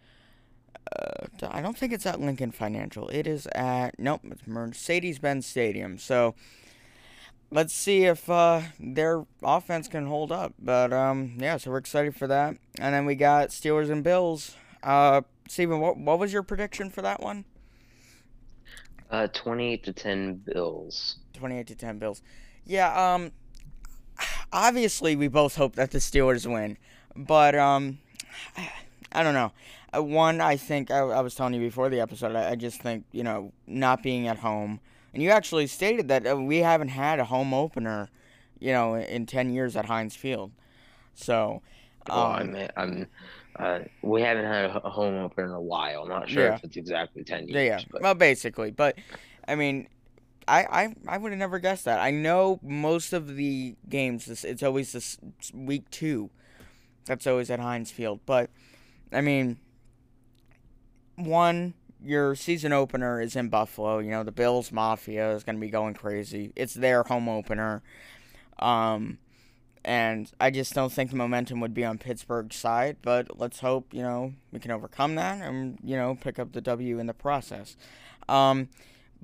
Uh, 0.92 1.28
I 1.50 1.62
don't 1.62 1.78
think 1.78 1.94
it's 1.94 2.06
at 2.06 2.20
Lincoln 2.20 2.52
Financial. 2.52 3.08
It 3.10 3.28
is 3.28 3.48
at 3.56 3.98
nope, 3.98 4.22
it's 4.26 4.46
Mercedes-Benz 4.46 5.46
Stadium. 5.46 5.98
So 5.98 6.36
let's 7.52 7.74
see 7.74 8.06
if 8.06 8.30
uh, 8.30 8.62
their 8.80 9.26
offense 9.44 9.88
can 9.88 10.08
hold 10.08 10.32
up. 10.32 10.54
But 10.60 10.94
um, 10.94 11.38
yeah, 11.40 11.58
so 11.58 11.72
we're 11.72 11.78
excited 11.78 12.16
for 12.16 12.28
that. 12.28 12.58
And 12.80 12.94
then 12.94 13.06
we 13.06 13.16
got 13.16 13.50
Steelers 13.50 13.90
and 13.90 14.04
Bills. 14.04 14.56
Uh, 14.84 15.22
Steven, 15.48 15.80
what 15.80 15.98
what 15.98 16.20
was 16.20 16.34
your 16.34 16.44
prediction 16.44 16.90
for 16.90 17.02
that 17.02 17.22
one? 17.22 17.46
Uh, 19.10 19.28
28 19.28 19.84
to 19.86 19.94
10 19.94 20.44
Bills. 20.54 21.18
28 21.34 21.68
to 21.68 21.76
10 21.76 21.98
Bills. 22.00 22.22
Yeah, 22.66 23.14
um 23.14 23.32
obviously 24.52 25.16
we 25.16 25.28
both 25.28 25.56
hope 25.56 25.76
that 25.76 25.92
the 25.92 26.00
Steelers 26.00 26.52
win, 26.52 26.78
but 27.16 27.56
um 27.56 28.00
I 29.12 29.24
don't 29.24 29.34
know. 29.34 29.52
One, 29.94 30.42
I 30.42 30.58
think 30.58 30.92
I, 30.92 31.00
I 31.00 31.22
was 31.22 31.34
telling 31.34 31.54
you 31.54 31.62
before 31.62 31.90
the 31.90 32.02
episode. 32.02 32.36
I, 32.36 32.52
I 32.52 32.56
just 32.56 32.82
think 32.82 33.06
you 33.12 33.24
know 33.24 33.54
not 33.66 34.04
being 34.04 34.28
at 34.28 34.40
home, 34.40 34.82
and 35.18 35.24
you 35.24 35.32
actually 35.32 35.66
stated 35.66 36.10
that 36.10 36.28
uh, 36.28 36.38
we 36.38 36.58
haven't 36.58 36.90
had 36.90 37.20
a 37.20 37.26
home 37.26 37.52
opener, 37.52 38.08
you 38.60 38.72
know, 38.72 38.94
in 38.94 39.26
ten 39.26 39.52
years 39.52 39.76
at 39.76 39.86
Heinz 39.86 40.16
Field. 40.16 40.52
So, 41.16 41.64
Well, 42.08 42.34
um, 42.34 42.52
mean, 42.52 42.68
I'm, 42.78 43.08
uh, 43.58 43.80
we 44.04 44.22
haven't 44.22 44.46
had 44.46 44.66
a 44.66 44.90
home 44.92 45.16
opener 45.16 45.46
in 45.48 45.54
a 45.54 45.60
while. 45.60 46.04
I'm 46.04 46.10
not 46.10 46.30
sure 46.30 46.44
Yeah. 46.46 46.54
if 46.54 46.64
it's 46.64 46.78
exactly 46.78 47.24
10 47.24 47.48
Yeah, 47.48 47.60
years, 47.62 47.82
yeah. 47.82 47.88
but 47.92 48.04
Well, 48.04 48.14
basically, 48.14 48.70
but 48.70 49.00
I 49.48 49.56
mean, 49.56 49.88
I 50.48 50.66
I, 50.66 50.96
I 51.08 51.18
would 51.18 51.32
have 51.32 51.40
never 51.40 51.58
guessed 51.58 51.86
that. 51.86 52.00
I 52.00 52.12
know 52.12 52.60
most 52.62 53.12
of 53.12 53.36
the 53.36 53.76
games. 53.90 54.28
This 54.28 54.44
it's 54.44 54.62
always 54.62 54.92
this 54.92 55.18
week 55.52 55.90
two. 55.90 56.30
That's 57.06 57.26
always 57.26 57.50
at 57.50 57.60
Heinz 57.60 57.90
Field, 57.90 58.20
but 58.28 58.52
I 59.12 59.22
mean, 59.22 59.58
one 61.16 61.74
your 62.04 62.36
season 62.36 62.74
opener 62.74 63.22
is 63.22 63.36
in 63.36 63.50
Buffalo. 63.50 64.00
You 64.00 64.12
know 64.12 64.24
the 64.24 64.32
Bills 64.32 64.72
Mafia 64.72 65.32
is 65.34 65.44
going 65.44 65.56
to 65.56 65.62
be 65.62 65.70
going 65.70 65.94
crazy. 65.94 66.52
It's 66.56 66.74
their 66.74 67.04
home 67.04 67.30
opener. 67.30 67.82
Um. 68.60 69.20
And 69.86 70.30
I 70.42 70.52
just 70.52 70.74
don't 70.74 70.92
think 70.92 71.12
the 71.12 71.16
momentum 71.16 71.62
would 71.62 71.74
be 71.74 71.86
on 71.86 71.98
Pittsburgh's 71.98 72.58
side, 72.58 72.98
but 73.02 73.40
let's 73.40 73.62
hope, 73.62 73.94
you 73.94 74.02
know, 74.02 74.34
we 74.52 74.60
can 74.60 74.72
overcome 74.72 75.16
that 75.16 75.42
and, 75.42 75.80
you 75.82 75.96
know, 75.96 76.18
pick 76.20 76.40
up 76.40 76.52
the 76.52 76.60
W 76.60 77.00
in 77.00 77.08
the 77.08 77.14
process. 77.14 77.78
Um, 78.28 78.68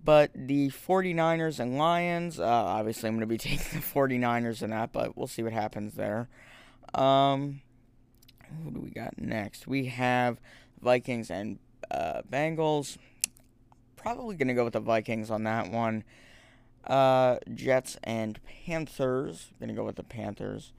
but 0.01 0.31
the 0.33 0.69
49ers 0.69 1.59
and 1.59 1.77
Lions, 1.77 2.39
uh, 2.39 2.45
obviously 2.45 3.09
I'm 3.09 3.15
going 3.15 3.27
to 3.27 3.27
be 3.27 3.37
taking 3.37 3.81
the 3.81 3.85
49ers 3.85 4.63
in 4.63 4.69
that, 4.69 4.93
but 4.93 5.17
we'll 5.17 5.27
see 5.27 5.43
what 5.43 5.51
happens 5.51 5.95
there. 5.95 6.29
Um, 6.93 7.59
who 8.63 8.71
do 8.71 8.79
we 8.79 8.91
got 8.91 9.17
next? 9.17 9.67
We 9.67 9.87
have 9.87 10.39
Vikings 10.81 11.29
and 11.29 11.59
uh, 11.91 12.21
Bengals. 12.29 12.97
Probably 13.95 14.35
going 14.35 14.49
to 14.49 14.53
go 14.53 14.63
with 14.65 14.73
the 14.73 14.79
Vikings 14.79 15.29
on 15.31 15.43
that 15.45 15.71
one. 15.71 16.03
Uh, 16.85 17.37
Jets 17.53 17.97
and 18.03 18.39
Panthers. 18.65 19.51
Going 19.59 19.69
to 19.69 19.75
go 19.75 19.85
with 19.85 19.95
the 19.95 20.03
Panthers. 20.03 20.73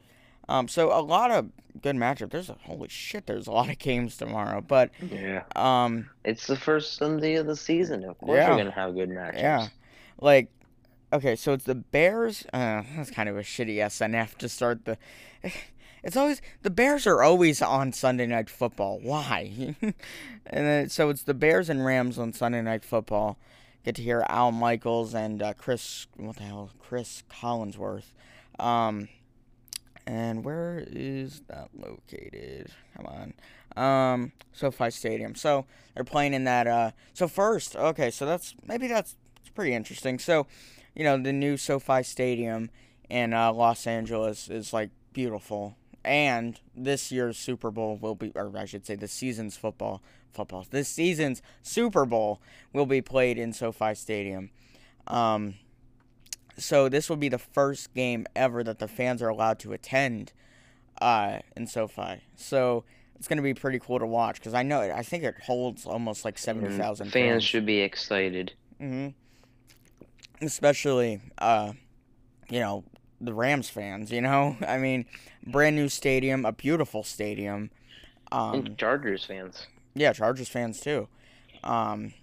Um, 0.46 0.68
so 0.68 0.92
a 0.92 1.00
lot 1.00 1.30
of 1.30 1.48
good 1.80 1.96
matchup. 1.96 2.30
There's 2.30 2.50
a 2.50 2.56
holy 2.64 2.88
shit. 2.88 3.26
There's 3.26 3.46
a 3.46 3.52
lot 3.52 3.70
of 3.70 3.78
games 3.78 4.18
tomorrow, 4.18 4.60
but 4.60 4.90
yeah, 5.00 5.44
um, 5.56 6.10
it's 6.22 6.46
the 6.46 6.56
first 6.56 6.96
Sunday 6.98 7.36
of 7.36 7.46
the 7.46 7.56
season. 7.56 8.04
Of 8.04 8.18
course, 8.18 8.36
Yeah. 8.36 8.50
we're 8.50 8.58
gonna 8.58 8.70
have 8.72 8.94
good 8.94 9.08
matchups. 9.08 9.38
Yeah. 9.40 9.68
Like, 10.20 10.50
okay, 11.14 11.34
so 11.34 11.54
it's 11.54 11.64
the 11.64 11.74
Bears. 11.74 12.44
Uh, 12.52 12.82
that's 12.94 13.10
kind 13.10 13.30
of 13.30 13.38
a 13.38 13.40
shitty 13.42 13.76
SNF 13.76 14.36
to 14.36 14.48
start 14.50 14.84
the. 14.84 14.98
It's 16.04 16.16
always 16.18 16.42
the 16.60 16.70
Bears 16.70 17.06
are 17.06 17.22
always 17.22 17.62
on 17.62 17.92
Sunday 17.92 18.26
Night 18.26 18.50
Football. 18.50 19.00
Why? 19.02 19.74
and 19.82 19.94
then 20.44 20.88
so 20.90 21.08
it's 21.08 21.22
the 21.22 21.34
Bears 21.34 21.70
and 21.70 21.84
Rams 21.84 22.18
on 22.18 22.34
Sunday 22.34 22.60
Night 22.60 22.84
Football. 22.84 23.38
Get 23.84 23.94
to 23.96 24.02
hear 24.02 24.24
Al 24.28 24.52
Michaels 24.52 25.14
and 25.14 25.42
uh, 25.42 25.54
Cris. 25.54 26.06
What 26.16 26.36
the 26.36 26.42
hell? 26.42 26.70
Cris 26.78 27.24
Collinsworth. 27.30 28.12
Um, 28.58 29.08
and 30.06 30.44
where 30.44 30.84
is 30.86 31.40
that 31.48 31.70
located? 31.74 32.70
Come 32.96 33.06
on. 33.06 33.34
Um, 33.82 34.32
SoFi 34.52 34.90
Stadium. 34.90 35.34
So 35.34 35.64
they're 35.94 36.04
playing 36.04 36.34
in 36.34 36.44
that. 36.44 36.66
Uh, 36.66 36.90
so 37.14 37.28
first, 37.28 37.76
okay, 37.76 38.10
so 38.10 38.26
that's 38.26 38.54
maybe 38.66 38.86
that's 38.88 39.16
it's 39.40 39.48
pretty 39.48 39.72
interesting. 39.72 40.18
So, 40.18 40.46
you 40.94 41.04
know, 41.04 41.16
the 41.16 41.32
new 41.32 41.56
SoFi 41.56 42.02
Stadium 42.02 42.70
in 43.08 43.32
uh, 43.32 43.52
Los 43.52 43.86
Angeles 43.86 44.48
is 44.48 44.72
like 44.72 44.90
beautiful, 45.12 45.76
and 46.04 46.60
this 46.76 47.10
year's 47.10 47.36
Super 47.38 47.70
Bowl 47.70 47.96
will 47.96 48.14
be, 48.14 48.32
or 48.34 48.52
I 48.56 48.64
should 48.64 48.86
say, 48.86 48.94
the 48.94 49.08
season's 49.08 49.56
football, 49.56 50.02
football, 50.32 50.66
this 50.70 50.88
season's 50.88 51.42
Super 51.62 52.04
Bowl 52.04 52.40
will 52.72 52.86
be 52.86 53.00
played 53.00 53.38
in 53.38 53.52
SoFi 53.52 53.94
Stadium. 53.94 54.50
Um, 55.06 55.54
so 56.56 56.88
this 56.88 57.08
will 57.08 57.16
be 57.16 57.28
the 57.28 57.38
first 57.38 57.94
game 57.94 58.26
ever 58.36 58.62
that 58.64 58.78
the 58.78 58.88
fans 58.88 59.22
are 59.22 59.28
allowed 59.28 59.58
to 59.60 59.72
attend, 59.72 60.32
uh, 61.00 61.38
in 61.56 61.66
SoFi. 61.66 62.22
So. 62.36 62.84
It's 63.16 63.28
gonna 63.28 63.42
be 63.42 63.54
pretty 63.54 63.78
cool 63.78 64.00
to 64.00 64.06
watch 64.06 64.34
because 64.36 64.52
I 64.54 64.64
know 64.64 64.82
it. 64.82 64.90
I 64.90 65.02
think 65.02 65.22
it 65.22 65.36
holds 65.40 65.86
almost 65.86 66.26
like 66.26 66.36
seventy 66.36 66.66
And 66.66 66.76
thousand 66.76 67.10
fans 67.10 67.42
should 67.44 67.64
be 67.64 67.78
excited. 67.80 68.52
hmm 68.78 69.10
Especially, 70.42 71.20
uh, 71.38 71.72
you 72.50 72.60
know, 72.60 72.84
the 73.20 73.34
Rams 73.34 73.70
fans. 73.70 74.10
You 74.10 74.20
know, 74.20 74.56
I 74.66 74.78
mean, 74.78 75.06
brand 75.46 75.76
new 75.76 75.88
stadium, 75.88 76.44
a 76.44 76.52
beautiful 76.52 77.02
stadium. 77.02 77.70
Um, 78.32 78.54
and 78.54 78.78
Chargers 78.78 79.24
fans. 79.24 79.66
yeah, 79.94 80.12
Chargers 80.12 80.48
fans 80.48 80.80
too. 80.80 81.08
Um, 81.62 82.14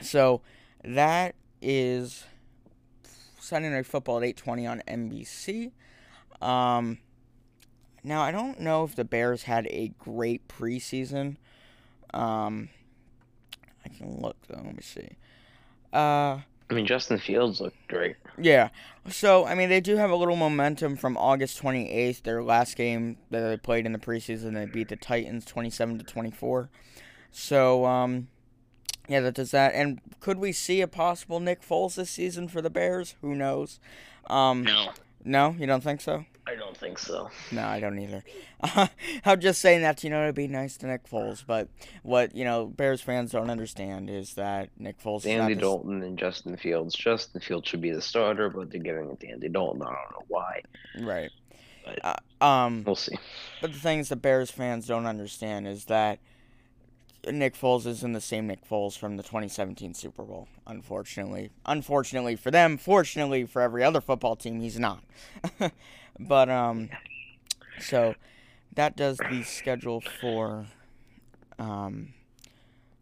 so 0.00 0.42
that 0.84 1.34
is 1.62 2.24
Sunday 3.40 3.70
Night 3.70 3.86
Football 3.86 4.18
at 4.18 4.24
eight 4.24 4.36
twenty 4.36 4.66
on 4.66 4.82
NBC. 4.86 5.72
Um, 6.42 6.98
now 8.02 8.20
I 8.20 8.30
don't 8.30 8.60
know 8.60 8.84
if 8.84 8.94
the 8.96 9.04
Bears 9.04 9.44
had 9.44 9.66
a 9.68 9.92
great 9.98 10.46
preseason. 10.48 11.36
Um, 12.12 12.68
I 13.84 13.88
can 13.88 14.20
look 14.20 14.36
though. 14.48 14.62
Let 14.62 14.76
me 14.76 14.82
see. 14.82 15.08
Uh, 15.92 16.40
I 16.70 16.74
mean, 16.74 16.86
Justin 16.86 17.18
Fields 17.18 17.60
looked 17.60 17.76
great. 17.88 18.16
yeah. 18.38 18.70
So, 19.10 19.44
I 19.44 19.54
mean, 19.54 19.68
they 19.68 19.82
do 19.82 19.96
have 19.96 20.10
a 20.10 20.16
little 20.16 20.36
momentum 20.36 20.96
from 20.96 21.18
August 21.18 21.60
28th, 21.62 22.22
their 22.22 22.42
last 22.42 22.74
game 22.74 23.18
that 23.30 23.40
they 23.40 23.56
played 23.58 23.84
in 23.84 23.92
the 23.92 23.98
preseason. 23.98 24.54
They 24.54 24.64
beat 24.64 24.88
the 24.88 24.96
Titans 24.96 25.44
27 25.44 25.98
to 25.98 26.04
24. 26.04 26.70
So, 27.30 27.84
um, 27.84 28.28
yeah, 29.06 29.20
that 29.20 29.34
does 29.34 29.50
that. 29.50 29.74
And 29.74 30.00
could 30.20 30.38
we 30.38 30.52
see 30.52 30.80
a 30.80 30.88
possible 30.88 31.38
Nick 31.38 31.60
Foles 31.60 31.96
this 31.96 32.08
season 32.10 32.48
for 32.48 32.62
the 32.62 32.70
Bears? 32.70 33.14
Who 33.20 33.34
knows? 33.34 33.78
Um, 34.28 34.62
No, 34.62 34.92
no, 35.22 35.56
you 35.58 35.66
don't 35.66 35.82
think 35.82 36.00
so? 36.00 36.24
I 36.46 36.56
don't 36.56 36.76
think 36.76 36.98
so. 36.98 37.30
No, 37.52 37.62
I 37.66 37.80
don't 37.80 37.98
either. 37.98 38.22
I'm 39.24 39.40
just 39.40 39.60
saying 39.62 39.80
that 39.82 40.04
you 40.04 40.10
know 40.10 40.24
it'd 40.24 40.34
be 40.34 40.46
nice 40.46 40.76
to 40.78 40.86
Nick 40.86 41.08
Foles, 41.08 41.42
but 41.46 41.68
what 42.02 42.34
you 42.34 42.44
know 42.44 42.66
Bears 42.66 43.00
fans 43.00 43.32
don't 43.32 43.48
understand 43.50 44.10
is 44.10 44.34
that 44.34 44.68
Nick 44.78 45.00
Foles 45.02 45.20
is 45.20 45.26
not 45.26 45.42
Andy 45.44 45.54
the- 45.54 45.60
Dalton 45.62 46.02
and 46.02 46.18
Justin 46.18 46.56
Fields. 46.58 46.94
Justin 46.94 47.40
Fields 47.40 47.68
should 47.68 47.80
be 47.80 47.90
the 47.90 48.02
starter, 48.02 48.50
but 48.50 48.70
they're 48.70 48.80
giving 48.80 49.10
it 49.10 49.20
to 49.20 49.28
Andy 49.28 49.48
Dalton. 49.48 49.82
I 49.82 49.86
don't 49.86 50.10
know 50.12 50.24
why. 50.28 50.60
right. 51.00 51.30
But- 51.86 52.20
Uh, 52.42 52.44
um, 52.44 52.84
We'll 52.84 52.96
see. 52.96 53.16
But 53.60 53.72
the 53.72 53.78
things 53.78 54.08
that 54.10 54.16
Bears 54.16 54.50
fans 54.50 54.86
don't 54.86 55.06
understand 55.06 55.66
is 55.66 55.86
that 55.86 56.18
Nick 57.30 57.54
Foles 57.54 57.86
isn't 57.86 58.12
the 58.12 58.20
same 58.20 58.46
Nick 58.46 58.68
Foles 58.68 58.98
from 58.98 59.16
the 59.16 59.22
2017 59.22 59.94
Super 59.94 60.24
Bowl. 60.24 60.46
Unfortunately, 60.66 61.50
unfortunately 61.64 62.36
for 62.36 62.50
them, 62.50 62.76
fortunately 62.76 63.44
for 63.46 63.62
every 63.62 63.82
other 63.82 64.02
football 64.02 64.36
team, 64.36 64.60
he's 64.60 64.78
not. 64.78 65.02
but 66.18 66.48
um, 66.48 66.90
so 67.78 68.14
that 68.74 68.96
does 68.96 69.18
the 69.30 69.42
schedule 69.42 70.02
for 70.20 70.66
um 71.58 72.12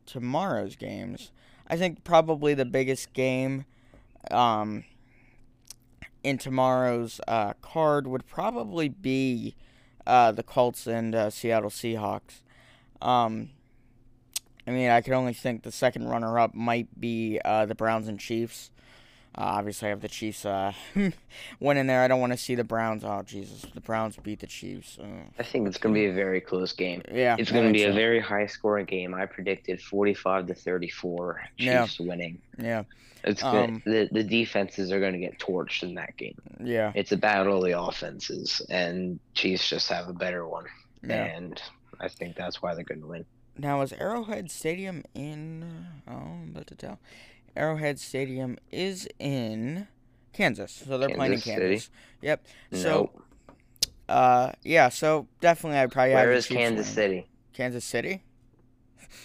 tomorrow's 0.06 0.76
games. 0.76 1.30
I 1.68 1.76
think 1.76 2.04
probably 2.04 2.54
the 2.54 2.64
biggest 2.64 3.12
game 3.12 3.64
um 4.30 4.84
in 6.22 6.38
tomorrow's 6.38 7.20
uh, 7.26 7.54
card 7.60 8.06
would 8.06 8.26
probably 8.26 8.88
be 8.88 9.54
uh, 10.06 10.32
the 10.32 10.42
Colts 10.42 10.86
and 10.86 11.14
uh, 11.14 11.30
Seattle 11.30 11.70
Seahawks. 11.70 12.42
Um, 13.00 13.50
I 14.66 14.70
mean, 14.70 14.90
I 14.90 15.00
could 15.00 15.12
only 15.12 15.32
think 15.32 15.62
the 15.62 15.72
second 15.72 16.08
runner 16.08 16.38
up 16.38 16.54
might 16.54 17.00
be 17.00 17.40
uh, 17.44 17.66
the 17.66 17.74
Browns 17.74 18.08
and 18.08 18.18
Chiefs. 18.18 18.70
Uh, 19.36 19.40
obviously, 19.56 19.86
I 19.86 19.90
have 19.90 20.00
the 20.02 20.08
Chiefs 20.08 20.44
uh, 20.44 20.72
winning 21.60 21.86
there. 21.86 22.02
I 22.02 22.08
don't 22.08 22.20
want 22.20 22.32
to 22.32 22.38
see 22.38 22.54
the 22.54 22.64
Browns. 22.64 23.02
Oh, 23.04 23.22
Jesus. 23.24 23.64
The 23.74 23.80
Browns 23.80 24.16
beat 24.22 24.40
the 24.40 24.46
Chiefs. 24.46 24.98
Uh, 25.00 25.06
I 25.38 25.42
think 25.42 25.66
it's 25.66 25.78
going 25.78 25.94
to 25.94 25.98
be 25.98 26.06
a 26.06 26.12
very 26.12 26.40
close 26.40 26.72
game. 26.72 27.02
yeah. 27.10 27.36
It's 27.38 27.50
going 27.50 27.66
to 27.66 27.72
be 27.72 27.84
a 27.84 27.92
very 27.92 28.20
high 28.20 28.46
scoring 28.46 28.84
game. 28.86 29.14
I 29.14 29.24
predicted 29.26 29.80
45 29.80 30.48
to 30.48 30.54
34 30.54 31.42
Yeah. 31.56 31.86
Chiefs 31.86 32.00
winning. 32.00 32.40
Yeah. 32.58 32.84
It's 33.24 33.42
Um, 33.44 33.80
the 33.86 34.08
the 34.10 34.24
defenses 34.24 34.90
are 34.90 34.98
going 34.98 35.12
to 35.12 35.18
get 35.20 35.38
torched 35.38 35.84
in 35.84 35.94
that 35.94 36.16
game. 36.16 36.34
Yeah. 36.62 36.90
It's 36.94 37.12
a 37.12 37.16
battle 37.16 37.58
of 37.58 37.64
the 37.64 37.80
offenses, 37.80 38.60
and 38.68 39.20
Chiefs 39.34 39.68
just 39.68 39.88
have 39.90 40.08
a 40.08 40.12
better 40.12 40.46
one. 40.46 40.64
Yeah. 41.04 41.24
And 41.26 41.62
I 42.00 42.08
think 42.08 42.34
that's 42.34 42.60
why 42.60 42.74
they're 42.74 42.82
going 42.82 43.00
to 43.00 43.06
win. 43.06 43.24
Now, 43.56 43.80
is 43.82 43.92
Arrowhead 43.92 44.50
Stadium 44.50 45.04
in. 45.14 45.86
Oh, 46.08 46.12
I'm 46.12 46.50
about 46.50 46.66
to 46.66 46.74
tell. 46.74 46.98
Arrowhead 47.56 47.98
Stadium 47.98 48.58
is 48.70 49.08
in 49.18 49.88
Kansas. 50.32 50.82
So 50.86 50.98
they're 50.98 51.08
playing 51.08 51.34
in 51.34 51.40
Kansas 51.40 51.44
City? 51.44 51.68
Kansas. 51.68 51.90
Yep. 52.22 52.46
So, 52.72 52.90
Nope. 52.90 53.22
uh, 54.08 54.52
yeah, 54.62 54.88
so 54.88 55.26
definitely 55.40 55.78
I'd 55.78 55.92
probably 55.92 56.12
have 56.12 56.24
Where 56.24 56.32
the 56.32 56.38
is 56.38 56.46
Kansas 56.46 56.96
winning. 56.96 57.20
City? 57.22 57.28
Kansas 57.52 57.84
City? 57.84 58.22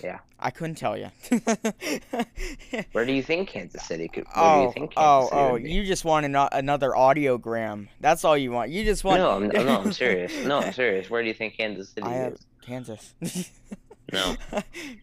Yeah. 0.04 0.20
I 0.40 0.52
couldn't 0.52 0.76
tell 0.76 0.98
you. 0.98 1.10
Where 2.92 3.06
do 3.06 3.12
you 3.12 3.24
think 3.24 3.50
Kansas 3.50 3.84
City 3.84 4.08
could? 4.08 4.26
Where 4.26 4.34
do 4.36 4.42
oh, 4.42 4.64
you 4.68 4.72
think 4.74 4.94
oh, 4.96 5.24
City 5.26 5.36
oh! 5.36 5.56
You 5.56 5.86
just 5.86 6.06
want 6.06 6.26
ano- 6.26 6.50
another 6.52 6.92
audiogram. 6.92 7.88
That's 8.00 8.24
all 8.24 8.38
you 8.38 8.52
want. 8.52 8.70
You 8.70 8.84
just 8.84 9.04
want. 9.04 9.20
No, 9.20 9.32
I'm, 9.32 9.48
no, 9.48 9.80
I'm 9.80 9.94
serious. 9.94 10.46
No, 10.46 10.60
I'm 10.60 10.74
serious. 10.74 11.10
Where 11.10 11.24
do 11.24 11.28
you 11.28 11.34
think 11.34 11.56
Kansas 11.58 11.90
City 11.90 12.06
I 12.06 12.14
have 12.14 12.34
is? 12.34 12.46
Kansas. 12.62 13.14
No. 14.14 14.38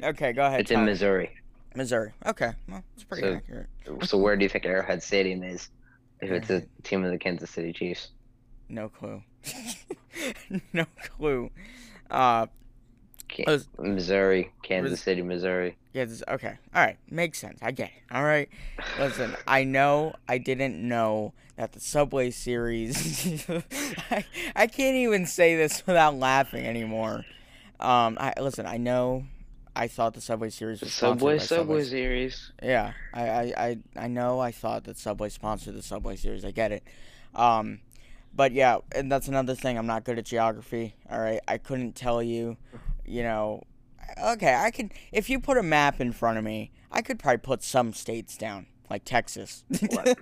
okay, 0.03 0.33
go 0.33 0.47
ahead. 0.47 0.61
It's 0.61 0.71
in. 0.71 0.83
Missouri. 0.87 1.31
Missouri. 1.75 2.13
Okay, 2.27 2.53
well, 2.69 2.83
it's 2.95 3.05
pretty 3.05 3.23
So- 3.23 3.35
accurate. 3.35 3.67
So 4.05 4.19
where 4.19 4.37
do 4.37 4.43
you 4.45 4.49
think 4.49 4.65
Arrowhead 4.67 5.03
Stadium 5.03 5.43
is? 5.43 5.69
If 6.21 6.31
it's 6.31 6.49
a 6.51 6.63
team 6.85 7.05
of 7.05 7.11
the 7.11 7.19
Kansas 7.19 7.51
City 7.51 7.73
Chiefs. 7.73 8.09
No 8.69 8.89
clue. 8.89 9.23
no 10.73 10.87
clue. 11.17 11.51
Uh, 12.11 12.47
Missouri, 13.79 14.53
Kansas 14.63 15.03
City, 15.03 15.21
Missouri. 15.23 15.77
yeah, 15.93 16.05
this, 16.05 16.23
okay. 16.29 16.57
All 16.75 16.83
right, 16.83 16.97
makes 17.11 17.39
sense. 17.39 17.59
I 17.63 17.73
get 17.73 17.89
it. 17.89 18.15
All 18.15 18.23
right. 18.25 18.49
Listen, 18.99 19.35
I 19.47 19.65
know 19.65 20.15
I 20.29 20.39
didn't 20.39 20.77
know 20.87 21.33
that 21.57 21.73
the 21.73 21.81
Subway 21.81 22.31
series. 22.31 23.45
I, 24.11 24.25
I 24.55 24.67
can't 24.69 24.97
even 24.97 25.27
say 25.27 25.57
this 25.57 25.85
without 25.87 26.15
laughing 26.15 26.65
anymore. 26.65 27.25
Um, 27.81 28.17
I 28.21 28.33
listen. 28.41 28.67
I 28.67 28.77
know. 28.77 29.25
I 29.77 29.89
thought 29.89 30.15
the 30.15 30.21
Subway 30.21 30.51
series 30.51 30.81
The 30.81 30.87
was 30.87 30.93
Subway, 30.95 31.39
Subway 31.39 31.85
series. 31.85 32.53
Yeah, 32.63 32.93
I, 33.13 33.29
I, 33.29 33.43
I, 33.57 33.79
I 33.97 34.07
know. 34.09 34.39
I 34.41 34.53
thought 34.53 34.85
that 34.85 34.99
Subway 34.99 35.29
sponsored 35.29 35.75
the 35.75 35.83
Subway 35.83 36.17
series. 36.17 36.45
I 36.45 36.51
get 36.53 36.71
it. 36.73 36.85
Um, 37.35 37.81
but 38.35 38.53
yeah, 38.53 38.79
and 38.95 39.11
that's 39.11 39.29
another 39.29 39.55
thing. 39.55 39.77
I'm 39.79 39.87
not 39.87 40.05
good 40.05 40.19
at 40.19 40.25
geography. 40.27 40.95
All 41.11 41.19
right, 41.21 41.41
I 41.49 41.59
couldn't 41.59 41.95
tell 41.95 42.23
you. 42.23 42.57
You 43.05 43.23
know, 43.23 43.63
okay, 44.23 44.55
I 44.55 44.71
could. 44.71 44.93
If 45.13 45.29
you 45.29 45.41
put 45.41 45.59
a 45.59 45.63
map 45.63 46.01
in 46.01 46.13
front 46.13 46.39
of 46.39 46.45
me, 46.45 46.71
I 46.91 47.03
could 47.03 47.19
probably 47.19 47.39
put 47.39 47.63
some 47.63 47.93
states 47.93 48.37
down, 48.37 48.67
like 48.89 49.05
Texas. 49.05 49.65
What? 49.91 50.17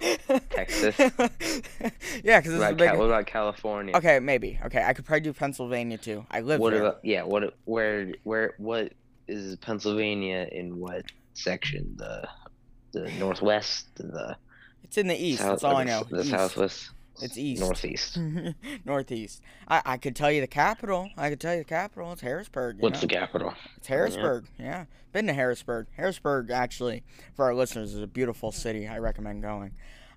Texas? 0.51 0.99
yeah, 2.25 2.41
because 2.41 2.53
it's 2.55 2.61
What 2.61 2.73
about, 2.73 2.77
big. 2.77 2.91
Ca- 2.91 2.97
what 2.99 3.05
about 3.05 3.27
California? 3.27 3.97
Okay, 3.97 4.19
maybe. 4.19 4.59
Okay, 4.65 4.83
I 4.83 4.93
could 4.95 5.05
probably 5.05 5.21
do 5.21 5.33
Pennsylvania 5.33 5.99
too. 5.99 6.27
I 6.31 6.41
live 6.41 6.61
What 6.61 6.73
there. 6.73 6.81
about 6.83 7.05
yeah? 7.05 7.23
What 7.23 7.55
where 7.65 8.13
where 8.25 8.55
what 8.59 8.93
is 9.29 9.57
Pennsylvania 9.57 10.49
in 10.51 10.79
what 10.79 11.05
section? 11.35 11.95
The 11.97 12.29
the 12.93 13.11
northwest, 13.19 13.87
the 13.97 14.37
It's 14.85 14.99
in 14.99 15.07
the 15.09 15.17
east. 15.17 15.41
south, 15.41 15.51
that's 15.51 15.65
all 15.65 15.77
I 15.77 15.85
know. 15.85 16.05
The 16.11 16.21
East. 16.21 16.31
southwest. 16.31 16.91
It's 17.21 17.37
east. 17.39 17.61
Northeast. 17.61 18.19
Northeast. 18.85 19.43
I, 19.69 19.83
I 19.85 19.97
could 19.99 20.17
tell 20.17 20.31
you 20.33 20.41
the 20.41 20.47
capital. 20.47 21.11
I 21.17 21.29
could 21.31 21.41
tell 21.41 21.53
you 21.53 21.61
the 21.61 21.65
capital. 21.69 22.11
It's 22.13 22.23
Harrisburg. 22.23 22.77
You 22.77 22.83
What's 22.83 22.97
know? 22.97 23.01
the 23.03 23.15
capital? 23.15 23.55
It's 23.77 23.87
Harrisburg. 23.87 24.47
Yeah. 24.59 24.87
Been 25.13 25.27
to 25.27 25.33
Harrisburg. 25.35 25.87
Harrisburg, 25.97 26.51
actually, 26.51 27.03
for 27.35 27.45
our 27.45 27.55
listeners, 27.55 27.95
is 27.95 28.01
a 28.01 28.07
beautiful 28.07 28.51
city. 28.51 28.89
I 28.89 28.99
recommend 28.99 29.43
going. 29.43 29.73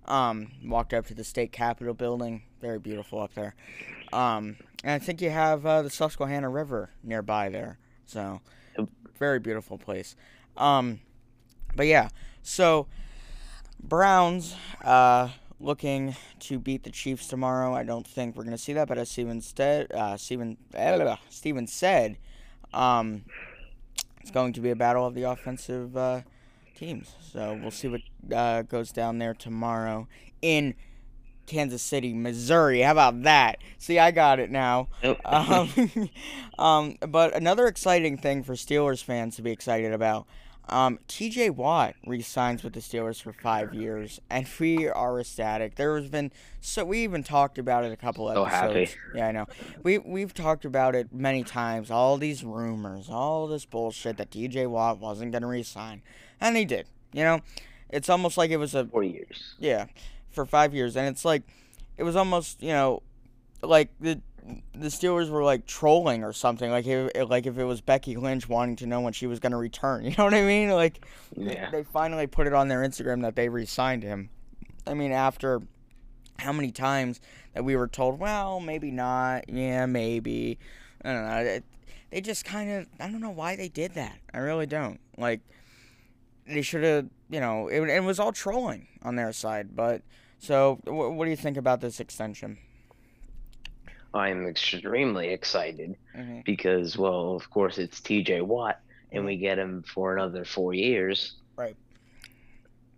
Um, 0.05 0.51
walked 0.63 0.93
up 0.93 1.05
to 1.07 1.13
the 1.13 1.25
state 1.25 1.51
capitol 1.51 1.93
building. 1.93 2.43
Very 2.62 2.79
beautiful 2.79 3.19
up 3.21 3.33
there. 3.35 3.55
Um, 4.13 4.55
and 4.83 4.93
I 4.93 5.00
think 5.00 5.21
you 5.21 5.29
have 5.31 5.65
uh, 5.65 5.81
the 5.81 5.89
Susquehanna 5.89 6.50
River 6.50 6.91
nearby 7.03 7.50
there. 7.50 7.77
So. 8.05 8.41
Very 9.17 9.39
beautiful 9.39 9.77
place. 9.77 10.15
Um, 10.57 11.00
but 11.75 11.88
yeah, 11.88 12.10
so 12.41 12.88
Browns 13.81 14.55
uh, 14.84 15.29
looking 15.60 16.15
to 16.39 16.60
beat 16.60 16.84
the 16.84 16.91
Chiefs 16.91 17.27
tomorrow. 17.27 17.74
I 17.74 17.84
don't 17.84 18.07
think 18.07 18.36
we're 18.36 18.43
to 18.45 18.57
see 18.57 18.74
that, 18.74 18.88
but 18.88 18.98
as 18.98 19.10
Steven, 19.10 19.41
said, 19.41 19.91
uh, 19.91 20.17
Steven, 20.17 20.57
uh, 20.75 21.15
Steven 21.29 21.67
said, 21.67 22.17
um, 22.74 23.25
it's 24.21 24.32
going 24.32 24.54
to 24.54 24.62
be 24.62 24.71
a 24.71 24.75
battle 24.75 25.06
of 25.06 25.13
the 25.13 25.23
offensive 25.23 25.95
uh, 25.95 26.21
teams. 26.75 27.15
So 27.32 27.58
we'll 27.62 27.71
see 27.71 27.88
what 27.88 28.01
uh, 28.34 28.63
goes 28.63 28.91
down 28.91 29.19
there 29.19 29.34
tomorrow 29.34 30.08
in 30.41 30.75
Kansas 31.45 31.81
City, 31.81 32.13
Missouri. 32.13 32.81
How 32.81 32.91
about 32.91 33.23
that? 33.23 33.58
See, 33.77 33.99
I 33.99 34.12
got 34.12 34.39
it 34.39 34.49
now. 34.51 34.89
Nope. 35.03 35.19
Um, 35.25 35.69
um, 36.58 36.97
but 37.08 37.36
another 37.36 37.67
exciting 37.67 38.17
thing 38.17 38.43
for 38.43 38.53
Steelers 38.53 39.03
fans 39.03 39.36
to 39.36 39.41
be 39.41 39.51
excited 39.51 39.93
about. 39.93 40.25
Um, 40.67 40.97
TJ 41.08 41.51
Watt 41.51 41.93
re-signs 42.08 42.63
with 42.63 42.73
the 42.73 42.79
Steelers 42.79 43.21
for 43.21 43.31
five 43.31 43.75
years, 43.75 44.19
and 44.31 44.47
we 44.60 44.88
are 44.88 45.19
ecstatic. 45.19 45.75
There 45.75 45.95
has 45.95 46.08
been 46.10 46.31
so 46.60 46.84
we 46.84 47.03
even 47.03 47.21
talked 47.23 47.60
about 47.60 47.84
it 47.86 47.91
a 47.91 47.95
couple 47.95 48.27
So 48.34 48.45
episodes. 48.45 48.93
happy. 48.93 48.99
Yeah, 49.13 49.27
I 49.27 49.31
know. 49.31 49.45
We 49.84 49.99
we've 49.99 50.34
talked 50.34 50.65
about 50.65 50.95
it 50.95 51.13
many 51.13 51.43
times. 51.43 51.91
All 51.91 52.17
these 52.17 52.43
rumors, 52.43 53.10
all 53.12 53.45
this 53.47 53.63
bullshit 53.65 54.17
that 54.17 54.31
TJ 54.31 54.67
Watt 54.67 54.97
wasn't 54.99 55.31
gonna 55.34 55.45
resign, 55.45 56.01
and 56.41 56.58
he 56.58 56.65
did. 56.65 56.88
You 57.13 57.23
know, 57.25 57.41
it's 57.91 58.10
almost 58.10 58.36
like 58.36 58.49
it 58.49 58.58
was 58.58 58.73
a 58.73 58.86
Four 58.86 59.03
years. 59.03 59.53
yeah, 59.60 59.86
for 60.36 60.45
five 60.45 60.74
years, 60.74 60.95
and 60.95 61.08
it's 61.08 61.26
like 61.26 61.43
it 61.98 62.04
was 62.04 62.15
almost 62.15 62.62
you 62.62 62.69
know, 62.69 63.02
like 63.63 63.89
the 64.00 64.21
the 64.76 64.89
Steelers 64.89 65.30
were 65.30 65.43
like 65.43 65.65
trolling 65.65 66.24
or 66.24 66.32
something. 66.34 66.69
Like 66.69 66.86
if 66.86 67.10
like 67.30 67.48
if 67.48 67.58
it 67.58 67.63
was 67.63 67.82
Becky 67.82 68.15
Lynch 68.15 68.48
wanting 68.48 68.76
to 68.78 68.86
know 68.86 69.02
when 69.02 69.13
she 69.13 69.26
was 69.26 69.39
gonna 69.39 69.58
return. 69.58 70.04
You 70.06 70.13
know 70.17 70.26
what 70.26 70.34
I 70.36 70.43
mean? 70.43 70.69
Like 70.69 71.04
they- 71.36 71.54
Yeah. 71.56 71.71
they 71.71 71.84
finally 71.84 72.28
put 72.28 72.45
it 72.45 72.54
on 72.54 72.67
their 72.67 72.82
Instagram 72.82 73.24
that 73.24 73.36
they 73.36 73.50
re-signed 73.50 74.04
him. 74.04 74.30
I 74.86 74.93
mean, 74.93 75.12
after 75.12 75.62
how 76.38 76.52
many 76.54 76.71
times 76.71 77.19
that 77.54 77.63
we 77.65 77.76
were 77.76 77.88
told, 77.88 78.19
well, 78.19 78.60
maybe 78.60 78.91
not, 78.91 79.50
yeah, 79.50 79.86
maybe. 79.88 80.60
I 81.04 81.13
don't 81.13 81.26
know. 81.28 81.38
It, 81.38 81.63
they 82.12 82.21
just 82.21 82.45
kind 82.45 82.69
of, 82.71 82.88
I 83.00 83.10
don't 83.10 83.21
know 83.21 83.30
why 83.32 83.56
they 83.56 83.67
did 83.69 83.93
that. 83.95 84.19
I 84.34 84.39
really 84.39 84.65
don't. 84.67 85.00
Like, 85.17 85.39
they 86.48 86.62
should 86.62 86.84
have, 86.84 87.08
you 87.30 87.39
know, 87.39 87.67
it, 87.67 87.82
it 87.89 88.04
was 88.04 88.19
all 88.19 88.32
trolling 88.32 88.88
on 89.02 89.15
their 89.15 89.32
side. 89.34 89.76
But, 89.76 90.02
so, 90.39 90.76
wh- 90.86 91.15
what 91.15 91.26
do 91.26 91.32
you 91.32 91.38
think 91.38 91.58
about 91.58 91.82
this 91.82 92.00
extension? 92.00 92.58
I'm 94.13 94.48
extremely 94.48 95.30
excited 95.30 95.95
hmm 96.15 96.41
because, 96.45 96.98
well, 96.98 97.36
of 97.36 97.50
course, 97.50 97.78
it's 97.78 98.02
TJ 98.02 98.41
Watt, 98.41 98.78
and 99.12 99.26
we 99.26 99.38
get 99.38 99.58
him 99.60 99.84
for 99.84 100.15
another 100.15 100.45
four 100.45 100.74
years. 100.74 101.36
Right. 101.58 101.76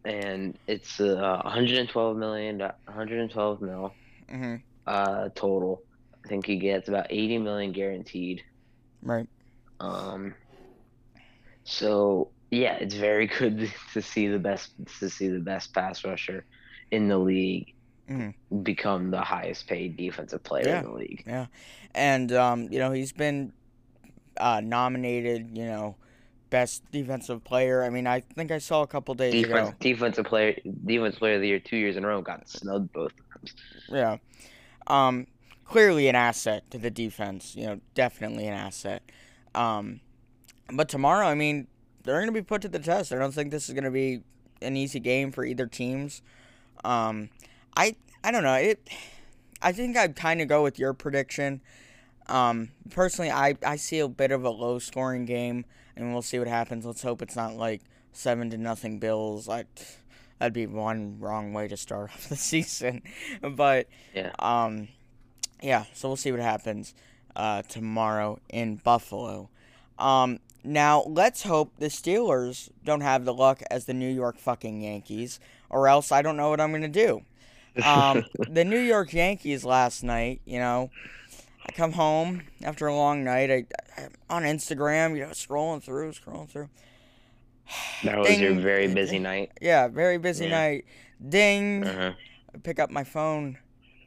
And 0.05 0.57
it's 0.67 0.99
uh, 0.99 1.41
112 1.43 2.17
million, 2.17 2.59
112 2.59 3.61
mil 3.61 3.97
hmm 4.29 4.55
uh, 4.85 5.29
total. 5.35 5.81
I 6.25 6.29
think 6.29 6.45
he 6.45 6.57
gets 6.57 6.89
about 6.89 7.07
80 7.09 7.39
million 7.39 7.71
guaranteed. 7.71 8.43
Right. 9.01 9.27
Um, 9.79 10.35
so 11.63 12.31
yeah, 12.51 12.75
it's 12.75 12.95
very 12.95 13.27
good 13.39 13.71
to 13.93 14.01
see 14.01 14.27
the 14.27 14.39
best 14.39 14.71
to 14.99 15.09
see 15.09 15.27
the 15.29 15.39
best 15.39 15.73
pass 15.73 16.03
rusher 16.03 16.45
in 16.91 17.07
the 17.07 17.17
league 17.17 17.73
Mhm. 18.09 18.33
become 18.63 19.11
the 19.11 19.19
highest 19.21 19.67
paid 19.67 19.97
defensive 19.97 20.41
player 20.43 20.63
Yeah. 20.67 20.79
in 20.79 20.85
the 20.85 20.93
league. 20.93 21.23
Yeah. 21.27 21.47
And, 21.93 22.31
um, 22.31 22.71
you 22.71 22.79
know, 22.79 22.91
he's 22.91 23.11
been 23.11 23.51
uh, 24.39 24.61
nominated, 24.63 25.57
you 25.57 25.65
know, 25.65 25.95
best 26.51 26.83
defensive 26.91 27.43
player. 27.43 27.83
I 27.83 27.89
mean, 27.89 28.05
I 28.05 28.19
think 28.19 28.51
I 28.51 28.59
saw 28.59 28.83
a 28.83 28.87
couple 28.87 29.15
days 29.15 29.33
Defense, 29.33 29.69
ago. 29.69 29.77
defensive 29.79 30.25
player, 30.25 30.55
defense 30.85 31.15
player 31.17 31.35
of 31.35 31.41
the 31.41 31.47
year 31.47 31.59
two 31.59 31.75
years 31.75 31.97
in 31.97 32.05
a 32.05 32.07
row 32.07 32.21
got 32.21 32.47
snubbed 32.47 32.93
both 32.93 33.13
times. 33.33 33.53
Yeah. 33.89 34.17
Um, 34.85 35.25
clearly 35.65 36.07
an 36.07 36.15
asset 36.15 36.69
to 36.69 36.77
the 36.77 36.91
defense. 36.91 37.55
You 37.55 37.65
know, 37.65 37.81
definitely 37.95 38.45
an 38.45 38.53
asset. 38.53 39.01
Um, 39.55 40.01
but 40.71 40.87
tomorrow, 40.87 41.25
I 41.25 41.33
mean, 41.33 41.65
they're 42.03 42.17
going 42.21 42.27
to 42.27 42.31
be 42.31 42.43
put 42.43 42.61
to 42.61 42.67
the 42.69 42.77
test. 42.79 43.11
I 43.11 43.17
don't 43.17 43.33
think 43.33 43.49
this 43.49 43.67
is 43.67 43.73
going 43.73 43.85
to 43.85 43.91
be 43.91 44.21
an 44.61 44.77
easy 44.77 44.99
game 44.99 45.31
for 45.31 45.43
either 45.43 45.65
teams. 45.65 46.21
Um, 46.83 47.29
I 47.75 47.95
I 48.23 48.31
don't 48.31 48.43
know. 48.43 48.53
It. 48.55 48.87
I 49.61 49.71
think 49.71 49.97
I'd 49.97 50.15
kind 50.15 50.41
of 50.41 50.47
go 50.47 50.61
with 50.63 50.77
your 50.77 50.93
prediction. 50.93 51.61
Um, 52.27 52.69
personally, 52.89 53.31
I, 53.31 53.55
I 53.65 53.75
see 53.77 53.99
a 53.99 54.07
bit 54.07 54.31
of 54.31 54.43
a 54.43 54.49
low 54.49 54.79
scoring 54.79 55.25
game, 55.25 55.65
and 55.95 56.11
we'll 56.13 56.21
see 56.21 56.37
what 56.39 56.47
happens. 56.47 56.85
Let's 56.85 57.01
hope 57.01 57.21
it's 57.21 57.35
not 57.35 57.55
like 57.55 57.81
seven 58.11 58.49
to 58.51 58.57
nothing 58.57 58.99
Bills. 58.99 59.47
I, 59.49 59.65
that'd 60.39 60.53
be 60.53 60.67
one 60.67 61.19
wrong 61.19 61.53
way 61.53 61.67
to 61.69 61.77
start 61.77 62.11
off 62.11 62.29
the 62.29 62.35
season. 62.51 63.01
But 63.41 63.87
Yeah. 64.13 64.31
um, 64.39 64.89
yeah. 65.63 65.85
So 65.93 66.09
we'll 66.09 66.17
see 66.17 66.31
what 66.31 66.41
happens 66.41 66.93
uh, 67.35 67.61
tomorrow 67.63 68.39
in 68.49 68.75
Buffalo. 68.75 69.49
Um, 69.97 70.39
now 70.63 71.03
let's 71.07 71.43
hope 71.43 71.71
the 71.77 71.87
Steelers 71.87 72.69
don't 72.83 73.01
have 73.01 73.25
the 73.25 73.33
luck 73.33 73.61
as 73.71 73.85
the 73.85 73.93
New 73.93 74.09
York 74.09 74.37
fucking 74.37 74.81
Yankees, 74.81 75.39
or 75.69 75.87
else 75.87 76.11
I 76.11 76.21
don't 76.21 76.37
know 76.37 76.49
what 76.49 76.59
I'm 76.61 76.71
gonna 76.71 76.87
do. 76.87 77.21
Um, 77.83 78.25
the 78.49 78.65
New 78.65 78.79
York 78.79 79.13
Yankees 79.13 79.63
last 79.63 80.03
night, 80.03 80.41
you 80.45 80.59
know, 80.59 80.89
I 81.67 81.71
come 81.73 81.91
home 81.93 82.43
after 82.63 82.87
a 82.87 82.95
long 82.95 83.23
night. 83.23 83.51
I, 83.51 83.65
I 83.97 84.07
on 84.29 84.43
Instagram, 84.43 85.15
you 85.17 85.23
know, 85.23 85.31
scrolling 85.31 85.83
through, 85.83 86.11
scrolling 86.13 86.49
through. 86.49 86.69
that 88.03 88.17
was 88.17 88.39
your 88.39 88.53
very 88.55 88.87
busy 88.93 89.19
night. 89.19 89.51
Yeah, 89.61 89.87
very 89.87 90.17
busy 90.17 90.45
Yeah. 90.45 90.51
night. 90.51 90.85
Ding. 91.27 91.83
Uh-huh. 91.85 92.13
I 92.53 92.57
pick 92.59 92.79
up 92.79 92.89
my 92.89 93.03
phone. 93.03 93.57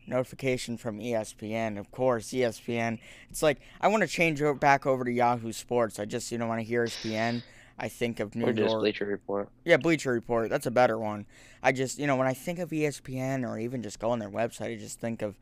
notification 0.07 0.77
from 0.77 0.99
ESPN. 0.99 1.79
Of 1.79 1.91
course, 1.93 2.29
ESPN. 2.31 2.99
It's 3.31 3.43
like 3.43 3.59
I 3.81 3.87
want 3.89 4.01
to 4.03 4.09
change 4.09 4.43
o- 4.43 4.55
back 4.55 4.85
over 4.87 5.05
to 5.05 5.11
Yahoo 5.13 5.53
Sports. 5.53 5.99
I 6.01 6.05
just 6.05 6.33
you 6.33 6.39
know 6.39 6.47
want 6.49 6.59
to 6.61 6.65
hear 6.65 6.85
ESPN, 6.87 7.43
I 7.83 7.89
think 7.89 8.21
of 8.21 8.35
New 8.35 8.45
Or 8.47 8.53
just 8.53 8.69
York. 8.71 8.81
Bleacher 8.83 9.07
Report. 9.07 9.49
Yeah, 9.65 9.79
Bleacher 9.79 10.13
Report. 10.13 10.51
That's 10.51 10.67
a 10.67 10.71
better 10.71 10.99
one. 10.99 11.25
I 11.63 11.73
just, 11.73 11.99
you 11.99 12.07
know, 12.07 12.15
when 12.15 12.27
I 12.27 12.35
think 12.35 12.59
of 12.59 12.69
ESPN 12.71 13.49
or 13.49 13.59
even 13.59 13.83
just 13.83 13.99
go 13.99 14.11
on 14.11 14.19
their 14.19 14.29
website, 14.29 14.73
I 14.73 14.77
just 14.77 15.01
think 15.01 15.23
of 15.23 15.39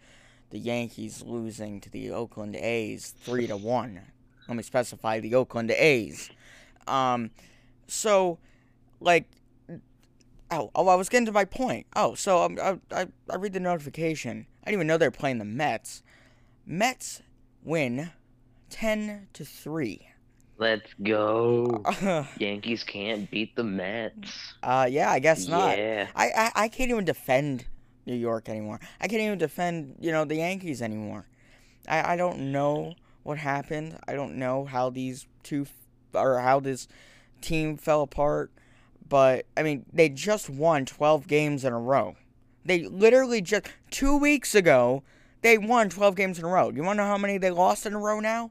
the 0.51 0.59
Yankees 0.59 1.23
losing 1.27 1.81
to 1.81 1.91
the 1.91 2.13
Oakland 2.13 2.55
A's 2.55 3.13
three 3.25 3.49
to 3.49 3.57
one. 3.57 4.01
Let 4.47 4.57
me 4.57 4.63
specify 4.63 5.19
the 5.19 5.35
Oakland 5.35 5.73
A's. 5.73 6.31
Um, 6.87 7.33
so, 7.89 8.39
like, 9.01 9.27
oh, 10.51 10.71
oh, 10.75 10.89
I 10.89 10.95
was 10.95 11.09
getting 11.09 11.27
to 11.27 11.33
my 11.33 11.45
point. 11.45 11.87
Oh, 11.97 12.15
so 12.15 12.45
um, 12.45 12.59
I, 12.63 12.79
I, 12.93 13.07
I 13.29 13.37
read 13.37 13.53
the 13.53 13.61
notification. 13.61 14.47
I 14.63 14.71
didn't 14.71 14.79
even 14.79 14.87
know 14.87 14.97
they 14.97 15.09
were 15.09 15.11
playing 15.11 15.39
the 15.39 15.45
Mets. 15.45 16.03
Mets 16.65 17.21
win 17.65 18.13
ten 18.71 19.27
to 19.33 19.45
three. 19.45 20.08
Let's 20.59 20.93
go. 21.03 21.83
uh, 21.85 22.25
Yankees 22.39 22.83
can't 22.83 23.31
beat 23.31 23.55
the 23.55 23.63
Mets. 23.63 24.55
Uh, 24.63 24.89
yeah, 24.91 25.11
I 25.11 25.21
guess 25.21 25.47
not. 25.47 25.79
Yeah. 25.79 26.09
I, 26.17 26.31
I, 26.31 26.53
I 26.65 26.69
can't 26.69 26.91
even 26.91 27.05
defend 27.05 27.67
New 28.07 28.17
York 28.17 28.49
anymore. 28.49 28.81
I 29.01 29.07
can't 29.07 29.23
even 29.23 29.39
defend, 29.39 29.97
you 30.01 30.11
know, 30.11 30.25
the 30.25 30.37
Yankees 30.37 30.83
anymore. 30.83 31.27
I, 31.89 32.15
I 32.15 32.17
don't 32.17 32.51
know 32.51 32.95
what 33.23 33.39
happened. 33.39 33.99
I 34.09 34.15
don't 34.15 34.37
know 34.37 34.65
how 34.65 34.91
these 34.91 35.27
two 35.45 35.67
or 36.13 36.41
how 36.41 36.59
this 36.59 36.89
team 37.41 37.77
fell 37.77 38.03
apart. 38.03 38.51
But 39.09 39.47
I 39.57 39.63
mean, 39.63 39.87
they 39.93 40.09
just 40.09 40.51
won 40.51 40.87
12 40.87 41.29
games 41.29 41.65
in 41.65 41.73
a 41.73 41.79
row. 41.79 42.17
They 42.65 42.85
literally 42.85 43.41
just 43.41 43.69
2 43.93 44.17
weeks 44.19 44.55
ago 44.55 45.03
they 45.41 45.57
won 45.57 45.89
12 45.89 46.17
games 46.17 46.39
in 46.39 46.45
a 46.45 46.49
row. 46.49 46.71
You 46.71 46.83
want 46.83 46.99
to 46.99 47.05
know 47.05 47.09
how 47.09 47.17
many 47.17 47.39
they 47.39 47.51
lost 47.51 47.87
in 47.87 47.95
a 47.95 47.99
row 47.99 48.19
now? 48.19 48.51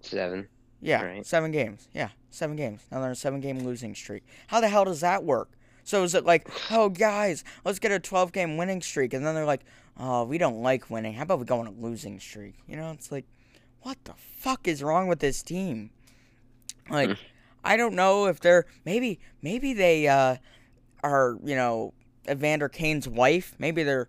Seven. 0.00 0.48
Yeah, 0.84 1.02
Right. 1.02 1.26
seven 1.26 1.50
games. 1.50 1.88
Yeah, 1.94 2.10
seven 2.30 2.56
games. 2.56 2.82
Now 2.90 2.98
they're 2.98 3.06
on 3.06 3.12
a 3.12 3.16
seven 3.16 3.40
game 3.40 3.58
losing 3.60 3.94
streak. 3.94 4.24
How 4.48 4.60
the 4.60 4.68
hell 4.68 4.84
does 4.84 5.00
that 5.00 5.24
work? 5.24 5.50
So 5.82 6.02
is 6.02 6.14
it 6.14 6.24
like, 6.24 6.48
oh 6.70 6.88
guys, 6.88 7.42
let's 7.64 7.78
get 7.78 7.90
a 7.92 7.98
twelve 7.98 8.32
game 8.32 8.56
winning 8.56 8.82
streak, 8.82 9.14
and 9.14 9.24
then 9.24 9.34
they're 9.34 9.44
like, 9.46 9.62
oh, 9.98 10.24
we 10.24 10.38
don't 10.38 10.62
like 10.62 10.90
winning. 10.90 11.14
How 11.14 11.22
about 11.22 11.38
we 11.40 11.44
go 11.46 11.60
on 11.60 11.66
a 11.66 11.70
losing 11.70 12.20
streak? 12.20 12.54
You 12.66 12.76
know, 12.76 12.90
it's 12.90 13.10
like, 13.12 13.24
what 13.82 13.96
the 14.04 14.14
fuck 14.38 14.66
is 14.68 14.82
wrong 14.82 15.08
with 15.08 15.20
this 15.20 15.42
team? 15.42 15.90
Like, 16.90 17.10
Mm. 17.10 17.18
I 17.66 17.76
don't 17.78 17.94
know 17.94 18.26
if 18.26 18.40
they're 18.40 18.66
maybe 18.84 19.20
maybe 19.40 19.72
they 19.72 20.06
uh, 20.06 20.36
are 21.02 21.38
you 21.42 21.54
know 21.56 21.94
Evander 22.30 22.68
Kane's 22.68 23.08
wife. 23.08 23.54
Maybe 23.58 23.82
they're 23.82 24.08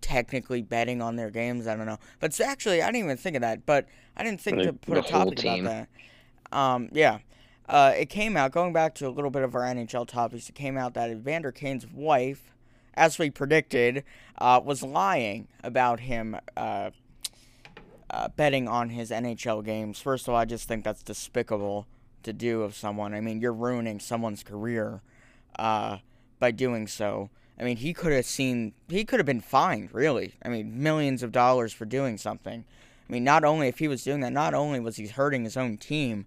technically 0.00 0.62
betting 0.62 1.02
on 1.02 1.16
their 1.16 1.30
games. 1.30 1.66
I 1.66 1.76
don't 1.76 1.86
know, 1.86 1.98
but 2.20 2.38
actually 2.40 2.82
I 2.82 2.86
didn't 2.86 3.04
even 3.04 3.16
think 3.16 3.36
of 3.36 3.42
that. 3.42 3.66
But 3.66 3.86
I 4.16 4.24
didn't 4.24 4.40
think 4.40 4.62
to 4.62 4.72
put 4.72 4.98
a 4.98 5.02
topic 5.02 5.40
about 5.40 5.62
that. 5.64 5.88
Um, 6.52 6.88
yeah. 6.92 7.18
Uh, 7.68 7.92
it 7.96 8.08
came 8.08 8.36
out, 8.36 8.52
going 8.52 8.72
back 8.72 8.94
to 8.94 9.08
a 9.08 9.10
little 9.10 9.30
bit 9.30 9.42
of 9.42 9.54
our 9.54 9.62
NHL 9.62 10.06
topics, 10.06 10.48
it 10.48 10.54
came 10.54 10.76
out 10.76 10.94
that 10.94 11.10
Evander 11.10 11.50
Kane's 11.50 11.84
wife, 11.84 12.54
as 12.94 13.18
we 13.18 13.28
predicted, 13.28 14.04
uh, 14.38 14.60
was 14.64 14.84
lying 14.84 15.48
about 15.64 15.98
him 15.98 16.36
uh, 16.56 16.90
uh, 18.08 18.28
betting 18.28 18.68
on 18.68 18.90
his 18.90 19.10
NHL 19.10 19.64
games. 19.64 20.00
First 20.00 20.28
of 20.28 20.34
all, 20.34 20.40
I 20.40 20.44
just 20.44 20.68
think 20.68 20.84
that's 20.84 21.02
despicable 21.02 21.88
to 22.22 22.32
do 22.32 22.62
of 22.62 22.74
someone. 22.74 23.14
I 23.14 23.20
mean, 23.20 23.40
you're 23.40 23.52
ruining 23.52 23.98
someone's 23.98 24.42
career 24.42 25.02
uh, 25.58 25.98
by 26.38 26.52
doing 26.52 26.86
so. 26.86 27.30
I 27.58 27.64
mean, 27.64 27.78
he 27.78 27.94
could 27.94 28.12
have 28.12 28.26
seen, 28.26 28.74
he 28.88 29.04
could 29.04 29.18
have 29.18 29.26
been 29.26 29.40
fined, 29.40 29.90
really. 29.92 30.34
I 30.44 30.48
mean, 30.48 30.82
millions 30.82 31.22
of 31.22 31.32
dollars 31.32 31.72
for 31.72 31.84
doing 31.86 32.18
something. 32.18 32.64
I 33.08 33.12
mean, 33.12 33.24
not 33.24 33.44
only 33.44 33.68
if 33.68 33.78
he 33.78 33.88
was 33.88 34.02
doing 34.02 34.20
that, 34.20 34.32
not 34.32 34.52
only 34.52 34.80
was 34.80 34.96
he 34.96 35.06
hurting 35.06 35.44
his 35.44 35.56
own 35.56 35.76
team, 35.76 36.26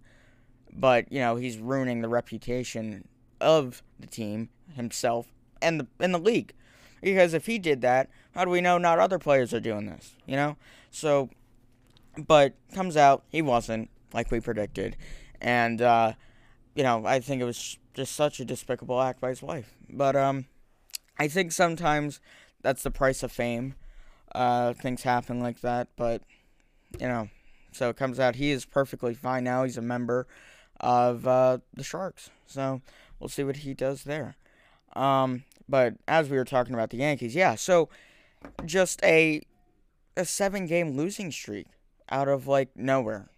but 0.72 1.10
you 1.10 1.20
know 1.20 1.36
he's 1.36 1.58
ruining 1.58 2.00
the 2.00 2.08
reputation 2.08 3.06
of 3.40 3.82
the 3.98 4.06
team 4.06 4.48
himself 4.74 5.26
and 5.60 5.80
the 5.80 5.86
and 5.98 6.14
the 6.14 6.18
league. 6.18 6.52
Because 7.02 7.32
if 7.32 7.46
he 7.46 7.58
did 7.58 7.80
that, 7.80 8.10
how 8.34 8.44
do 8.44 8.50
we 8.50 8.60
know 8.60 8.78
not 8.78 8.98
other 8.98 9.18
players 9.18 9.54
are 9.54 9.60
doing 9.60 9.86
this? 9.86 10.16
You 10.26 10.36
know, 10.36 10.56
so. 10.90 11.30
But 12.18 12.54
comes 12.74 12.96
out 12.96 13.22
he 13.28 13.40
wasn't 13.40 13.88
like 14.12 14.30
we 14.32 14.40
predicted, 14.40 14.96
and 15.40 15.80
uh, 15.80 16.14
you 16.74 16.82
know 16.82 17.06
I 17.06 17.20
think 17.20 17.40
it 17.40 17.44
was 17.44 17.78
just 17.94 18.16
such 18.16 18.40
a 18.40 18.44
despicable 18.44 19.00
act 19.00 19.20
by 19.20 19.28
his 19.28 19.42
wife. 19.42 19.74
But 19.88 20.16
um, 20.16 20.46
I 21.20 21.28
think 21.28 21.52
sometimes 21.52 22.20
that's 22.62 22.82
the 22.82 22.90
price 22.90 23.22
of 23.22 23.30
fame. 23.30 23.74
Uh, 24.34 24.72
things 24.72 25.02
happen 25.02 25.40
like 25.40 25.60
that, 25.60 25.88
but 25.96 26.22
you 26.98 27.06
know, 27.06 27.28
so 27.72 27.90
it 27.90 27.96
comes 27.96 28.18
out 28.18 28.36
he 28.36 28.50
is 28.50 28.64
perfectly 28.64 29.14
fine 29.14 29.44
now. 29.44 29.64
He's 29.64 29.76
a 29.76 29.82
member 29.82 30.26
of 30.80 31.26
uh, 31.26 31.58
the 31.74 31.84
Sharks, 31.84 32.30
so 32.46 32.80
we'll 33.18 33.28
see 33.28 33.44
what 33.44 33.58
he 33.58 33.74
does 33.74 34.04
there. 34.04 34.36
Um, 34.96 35.44
but 35.68 35.94
as 36.08 36.28
we 36.30 36.36
were 36.36 36.44
talking 36.44 36.74
about 36.74 36.90
the 36.90 36.96
Yankees, 36.96 37.34
yeah, 37.34 37.54
so 37.54 37.88
just 38.64 39.02
a 39.04 39.42
a 40.16 40.24
seven 40.24 40.66
game 40.66 40.96
losing 40.96 41.30
streak 41.30 41.66
out 42.10 42.28
of 42.28 42.46
like 42.46 42.70
nowhere. 42.76 43.28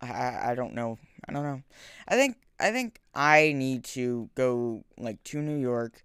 I- 0.00 0.50
I 0.50 0.54
don't 0.54 0.74
know. 0.74 0.98
I 1.28 1.32
don't 1.32 1.42
know. 1.42 1.62
I 2.08 2.14
think 2.16 2.36
I 2.60 2.70
think 2.70 3.00
I 3.14 3.52
need 3.56 3.84
to 3.96 4.30
go 4.34 4.84
like 4.96 5.22
to 5.24 5.42
New 5.42 5.58
York, 5.60 6.04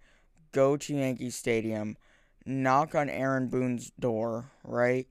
go 0.51 0.77
to 0.77 0.93
Yankee 0.95 1.29
Stadium, 1.29 1.97
knock 2.45 2.95
on 2.95 3.09
Aaron 3.09 3.47
Boone's 3.47 3.91
door, 3.99 4.51
right? 4.63 5.07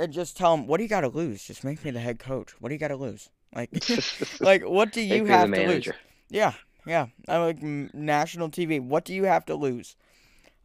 And 0.00 0.12
just 0.12 0.36
tell 0.36 0.54
him, 0.54 0.66
what 0.66 0.78
do 0.78 0.82
you 0.82 0.88
got 0.88 1.02
to 1.02 1.08
lose? 1.08 1.44
Just 1.44 1.62
make 1.64 1.84
me 1.84 1.90
the 1.90 2.00
head 2.00 2.18
coach. 2.18 2.52
What 2.60 2.68
do 2.68 2.74
you 2.74 2.78
got 2.80 2.88
to 2.88 2.96
lose? 2.96 3.30
Like, 3.54 3.70
like 4.40 4.62
what 4.62 4.92
do 4.92 5.00
you 5.00 5.08
Make 5.14 5.22
me 5.22 5.28
the 5.28 5.36
have 5.36 5.52
to 5.52 5.66
lose? 5.68 5.88
Yeah, 6.30 6.52
yeah. 6.86 7.06
I'm 7.28 7.40
like 7.42 7.62
m- 7.62 7.90
national 7.94 8.50
TV. 8.50 8.80
What 8.80 9.04
do 9.04 9.14
you 9.14 9.24
have 9.24 9.44
to 9.46 9.54
lose? 9.54 9.96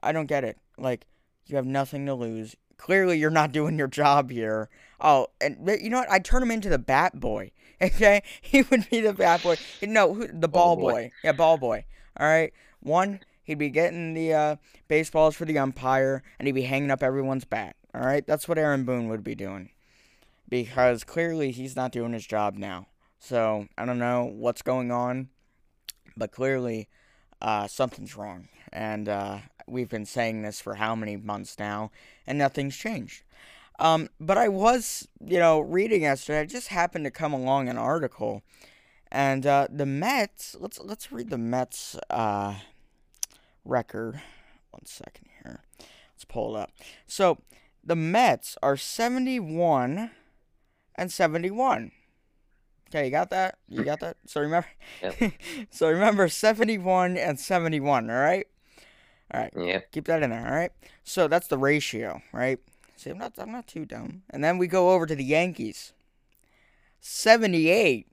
I 0.01 0.11
don't 0.11 0.25
get 0.25 0.43
it. 0.43 0.57
Like, 0.77 1.05
you 1.45 1.55
have 1.57 1.65
nothing 1.65 2.05
to 2.07 2.13
lose. 2.15 2.55
Clearly, 2.77 3.17
you're 3.19 3.29
not 3.29 3.51
doing 3.51 3.77
your 3.77 3.87
job 3.89 4.31
here. 4.31 4.69
Oh, 5.01 5.27
and 5.41 5.57
you 5.81 5.89
know 5.89 5.99
what? 5.99 6.09
I'd 6.11 6.23
turn 6.25 6.41
him 6.41 6.51
into 6.51 6.69
the 6.69 6.79
bat 6.79 7.19
boy. 7.19 7.51
Okay, 7.81 8.23
he 8.41 8.63
would 8.63 8.89
be 8.89 8.99
the 8.99 9.13
bat 9.13 9.41
boy. 9.41 9.55
No, 9.81 10.13
who, 10.13 10.27
the 10.27 10.49
ball, 10.49 10.75
Ball 10.75 10.83
boy. 10.83 10.91
boy. 10.91 11.11
Yeah, 11.23 11.31
ball 11.31 11.57
boy. 11.57 11.85
All 12.19 12.27
right. 12.27 12.51
One, 12.81 13.21
he'd 13.49 13.57
be 13.57 13.69
getting 13.69 14.13
the 14.13 14.31
uh, 14.31 14.55
baseballs 14.87 15.35
for 15.35 15.43
the 15.43 15.57
umpire, 15.57 16.21
and 16.37 16.47
he'd 16.47 16.51
be 16.51 16.61
hanging 16.61 16.91
up 16.91 17.01
everyone's 17.01 17.45
bat. 17.45 17.75
All 17.95 18.01
right, 18.01 18.25
that's 18.25 18.47
what 18.47 18.59
Aaron 18.59 18.83
Boone 18.83 19.09
would 19.09 19.23
be 19.23 19.33
doing, 19.33 19.71
because 20.47 21.03
clearly 21.03 21.49
he's 21.49 21.75
not 21.75 21.91
doing 21.91 22.13
his 22.13 22.27
job 22.27 22.57
now. 22.57 22.85
So 23.17 23.65
I 23.75 23.85
don't 23.85 23.97
know 23.97 24.31
what's 24.31 24.61
going 24.61 24.91
on, 24.91 25.29
but 26.15 26.31
clearly 26.31 26.89
uh, 27.41 27.65
something's 27.65 28.15
wrong. 28.15 28.49
And 28.71 29.09
uh, 29.09 29.39
we've 29.67 29.89
been 29.89 30.05
saying 30.05 30.43
this 30.43 30.61
for 30.61 30.75
how 30.75 30.93
many 30.93 31.17
months 31.17 31.57
now, 31.57 31.89
and 32.27 32.37
nothing's 32.37 32.77
changed. 32.77 33.23
Um, 33.79 34.09
but 34.19 34.37
I 34.37 34.47
was, 34.47 35.07
you 35.25 35.39
know, 35.39 35.59
reading 35.59 36.03
yesterday. 36.03 36.41
I 36.41 36.45
just 36.45 36.67
happened 36.67 37.05
to 37.05 37.11
come 37.11 37.33
along 37.33 37.67
an 37.67 37.79
article, 37.79 38.43
and 39.11 39.43
uh, 39.47 39.65
the 39.71 39.87
Mets. 39.87 40.55
Let's 40.59 40.79
let's 40.79 41.11
read 41.11 41.31
the 41.31 41.39
Mets 41.39 41.97
uh, 42.11 42.53
record. 43.65 44.21
One 44.71 44.85
second 44.85 45.27
here. 45.41 45.63
Let's 46.13 46.25
pull 46.25 46.55
it 46.55 46.59
up. 46.59 46.71
So 47.07 47.39
the 47.83 47.95
Mets 47.95 48.57
are 48.61 48.77
seventy-one 48.77 50.11
and 50.95 51.11
seventy-one. 51.11 51.91
Okay, 52.89 53.05
you 53.05 53.11
got 53.11 53.29
that? 53.29 53.57
You 53.67 53.83
got 53.83 53.99
that? 53.99 54.17
So 54.25 54.41
remember, 54.41 54.67
Yep. 55.01 55.33
so 55.69 55.89
remember 55.89 56.27
seventy-one 56.27 57.17
and 57.17 57.39
seventy-one. 57.39 58.09
All 58.09 58.15
right. 58.15 58.47
All 59.31 59.41
right. 59.41 59.53
Yeah. 59.55 59.79
Keep 59.91 60.05
that 60.05 60.23
in 60.23 60.31
there, 60.31 60.45
all 60.45 60.55
right? 60.55 60.71
So 61.03 61.27
that's 61.27 61.47
the 61.47 61.57
ratio, 61.57 62.21
right? 62.33 62.59
See, 62.95 63.11
I'm 63.11 63.17
not 63.17 63.33
I'm 63.37 63.51
not 63.51 63.67
too 63.67 63.85
dumb. 63.85 64.23
And 64.29 64.43
then 64.43 64.57
we 64.57 64.67
go 64.67 64.91
over 64.91 65.05
to 65.05 65.15
the 65.15 65.23
Yankees. 65.23 65.93
78 66.99 68.07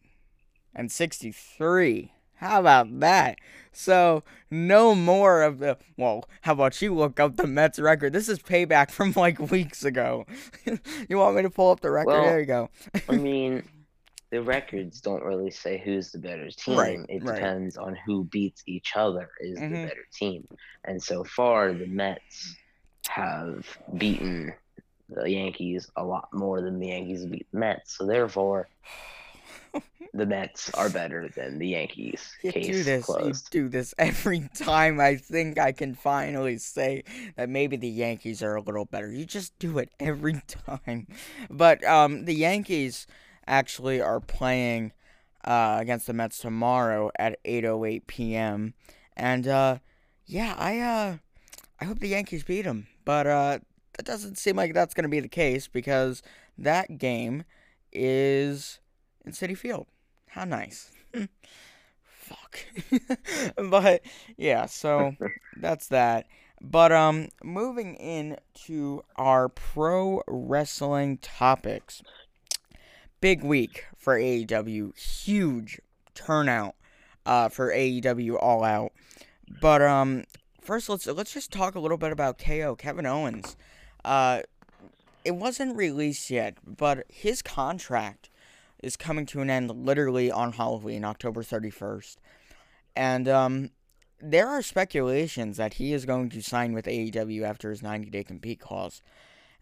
and 0.75 0.93
63. 0.93 2.13
How 2.37 2.61
about 2.61 3.01
that? 3.01 3.39
So, 3.73 4.25
no 4.51 4.95
more 4.95 5.43
of 5.43 5.59
the 5.59 5.77
well, 5.97 6.29
how 6.43 6.53
about 6.53 6.81
you 6.81 6.95
look 6.95 7.21
up 7.21 7.37
the 7.37 7.47
Mets 7.47 7.79
record? 7.79 8.13
This 8.13 8.29
is 8.29 8.39
payback 8.39 8.91
from 8.91 9.13
like 9.17 9.39
weeks 9.51 9.85
ago. 9.85 10.27
you 11.09 11.19
want 11.19 11.37
me 11.37 11.43
to 11.43 11.51
pull 11.51 11.71
up 11.71 11.81
the 11.81 11.91
record? 11.91 12.13
Well, 12.13 12.25
there 12.25 12.41
you 12.41 12.47
go. 12.47 12.71
I 13.09 13.13
mean, 13.17 13.63
the 14.31 14.43
records 14.43 15.01
don't 15.01 15.23
really 15.23 15.51
say 15.51 15.81
who's 15.83 16.11
the 16.13 16.19
better 16.19 16.51
team. 16.51 16.79
Right, 16.79 17.01
it 17.09 17.23
right. 17.23 17.35
depends 17.35 17.77
on 17.77 17.97
who 18.07 18.25
beats 18.25 18.63
each 18.67 18.93
other 18.97 19.31
is 19.41 19.59
Mhm. 19.59 19.71
the 19.71 19.89
better 19.89 20.07
team. 20.13 20.47
And 20.85 21.03
so 21.03 21.25
far, 21.25 21.73
the 21.73 21.87
Mets 21.87 22.57
have 23.09 23.67
beaten 23.97 24.53
the 25.09 25.31
Yankees 25.31 25.91
a 25.97 26.05
lot 26.05 26.29
more 26.33 26.61
than 26.61 26.79
the 26.81 26.89
Yankees 26.89 27.25
beat 27.27 27.47
the 27.53 27.59
Mets. 27.59 27.97
So 27.97 28.07
therefore, 28.07 28.69
the 30.15 30.27
Mets 30.27 30.71
are 30.71 30.89
better 30.89 31.29
than 31.29 31.59
the 31.59 31.69
Yankees. 31.69 32.35
You 32.43 32.53
Case 32.53 32.67
do 32.67 32.83
this. 32.85 33.05
closed. 33.05 33.55
You 33.55 33.63
do 33.63 33.69
this 33.69 33.95
every 33.99 34.49
time. 34.55 35.01
I 35.01 35.17
think 35.17 35.59
I 35.59 35.73
can 35.73 35.95
finally 35.95 36.59
say 36.59 37.05
that 37.37 37.49
maybe 37.49 37.77
the 37.77 37.89
Yankees 37.89 38.43
are 38.43 38.55
a 38.55 38.61
little 38.63 38.85
better. 38.85 39.11
You 39.11 39.25
just 39.27 39.59
do 39.59 39.79
it 39.79 39.91
every 40.01 40.41
time. 40.67 41.07
But 41.51 41.85
um, 41.85 42.25
the 42.25 42.35
Yankees 42.35 43.07
actually 43.47 44.01
are 44.01 44.21
playing 44.21 44.93
uh, 45.45 45.79
against 45.81 46.07
the 46.07 46.13
Mets 46.13 46.39
tomorrow 46.39 47.11
at 47.19 47.43
8:08 47.45 48.07
p.m. 48.07 48.75
And 49.17 49.47
uh, 49.47 49.79
yeah, 50.27 50.55
I 50.59 50.81
uh, 50.81 51.17
I 51.81 51.85
hope 51.85 51.99
the 51.99 52.09
Yankees 52.09 52.45
beat 52.45 52.63
them. 52.63 52.87
But 53.05 53.27
uh, 53.27 53.59
that 53.97 54.07
doesn't 54.07 54.39
seem 54.39 54.57
like 54.57 54.73
that's 54.75 54.95
going 54.95 55.05
to 55.05 55.09
be 55.09 55.21
the 55.21 55.29
case 55.29 55.69
because 55.69 56.23
that 56.59 56.99
game 56.99 57.45
is 57.93 58.81
in 59.27 59.33
Citi 59.33 59.57
Field. 59.57 59.87
How 60.29 60.45
nice. 60.45 60.91
Fuck. 62.05 62.61
but 63.71 64.03
yeah, 64.37 64.67
so 64.67 65.15
that's 65.57 65.89
that. 65.89 66.27
But 66.61 66.93
um 66.93 67.29
moving 67.45 67.97
into 67.97 69.03
our 69.17 69.49
pro 69.49 70.23
wrestling 70.27 71.19
topics. 71.19 72.03
Big 73.21 73.43
week 73.43 73.85
for 73.97 74.19
AEW. 74.19 74.97
Huge 74.99 75.81
turnout 76.15 76.75
uh 77.25 77.49
for 77.49 77.73
AEW 77.73 78.37
All 78.41 78.65
Out. 78.65 78.93
But 79.61 79.83
um 79.83 80.25
first 80.61 80.89
let's 80.89 81.07
let's 81.07 81.33
just 81.33 81.53
talk 81.53 81.75
a 81.75 81.81
little 81.81 81.99
bit 81.99 82.13
about 82.13 82.39
KO 82.39 82.75
Kevin 82.77 83.07
Owens. 83.07 83.57
Uh 84.05 84.43
it 85.25 85.35
wasn't 85.35 85.77
released 85.77 86.31
yet, 86.31 86.57
but 86.65 87.05
his 87.09 87.43
contract 87.43 88.31
is 88.83 88.97
coming 88.97 89.27
to 89.27 89.41
an 89.41 89.51
end 89.51 89.71
literally 89.71 90.31
on 90.31 90.53
Halloween, 90.53 91.05
October 91.05 91.43
31st. 91.43 92.17
And 92.95 93.29
um, 93.29 93.71
there 94.21 94.49
are 94.49 94.63
speculations 94.63 95.57
that 95.57 95.75
he 95.75 95.93
is 95.93 96.05
going 96.05 96.31
to 96.31 96.43
sign 96.43 96.73
with 96.73 96.87
AEW 96.87 97.43
after 97.43 97.71
his 97.71 97.83
90 97.83 98.11
day 98.11 98.25
compete 98.25 98.61
clause. 98.61 99.03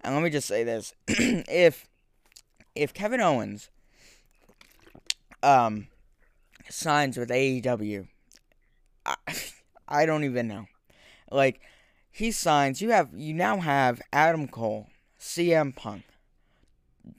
And 0.00 0.14
let 0.14 0.22
me 0.22 0.30
just 0.30 0.48
say 0.48 0.64
this 0.64 0.94
if 1.08 1.88
if 2.74 2.92
Kevin 2.92 3.20
Owens 3.20 3.70
um, 5.42 5.88
signs 6.68 7.16
with 7.16 7.30
AEW, 7.30 8.08
I, 9.06 9.16
I 9.88 10.06
don't 10.06 10.24
even 10.24 10.48
know. 10.48 10.66
Like, 11.30 11.60
he 12.10 12.30
signs, 12.30 12.80
you 12.80 12.90
have 12.90 13.10
you 13.14 13.34
now 13.34 13.58
have 13.58 14.00
Adam 14.12 14.48
Cole, 14.48 14.88
CM 15.18 15.74
Punk, 15.74 16.04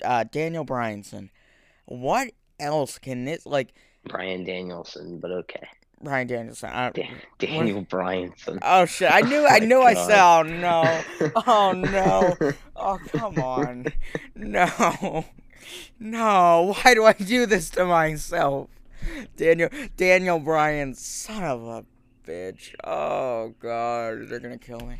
uh, 0.03 0.23
Daniel 0.23 0.65
Bryanson. 0.65 1.29
What 1.85 2.31
else 2.59 2.97
can 2.97 3.25
this 3.25 3.45
like 3.45 3.73
Bryan 4.05 4.43
Danielson, 4.43 5.19
but 5.19 5.31
okay. 5.31 5.67
Bryan 6.01 6.27
Danielson? 6.27 6.69
I, 6.69 6.89
Da- 6.91 7.09
Daniel 7.39 7.83
Bryanson. 7.85 8.59
oh 8.61 8.85
shit! 8.85 9.11
I 9.11 9.21
knew 9.21 9.45
I 9.47 9.59
my 9.59 9.65
knew 9.65 9.81
I 9.81 9.93
said 9.93 10.19
oh 10.19 10.43
no 10.43 11.31
oh 11.47 11.71
no 11.73 12.37
oh 12.75 12.99
come 13.07 13.39
on 13.39 13.87
no 14.35 15.25
no 15.99 16.75
why 16.83 16.93
do 16.93 17.05
I 17.05 17.13
do 17.13 17.45
this 17.45 17.69
to 17.71 17.85
myself? 17.85 18.69
Daniel 19.37 19.69
Daniel 19.97 20.39
Bryan, 20.39 20.93
son 20.95 21.43
of 21.43 21.63
a 21.63 21.85
bitch. 22.27 22.73
Oh 22.83 23.53
god, 23.59 24.27
they're 24.27 24.39
gonna 24.39 24.57
kill 24.57 24.79
me. 24.79 24.97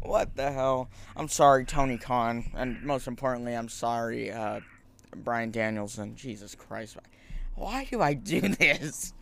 what 0.00 0.36
the 0.36 0.50
hell? 0.52 0.90
I'm 1.16 1.28
sorry, 1.28 1.64
Tony 1.64 1.98
Khan, 1.98 2.50
and 2.54 2.82
most 2.82 3.06
importantly, 3.06 3.54
I'm 3.54 3.68
sorry, 3.68 4.30
uh, 4.32 4.60
Bryan 5.16 5.50
Danielson. 5.50 6.16
Jesus 6.16 6.54
Christ. 6.54 6.96
Why 7.54 7.86
do 7.90 8.00
I 8.02 8.14
do 8.14 8.40
this? 8.48 9.12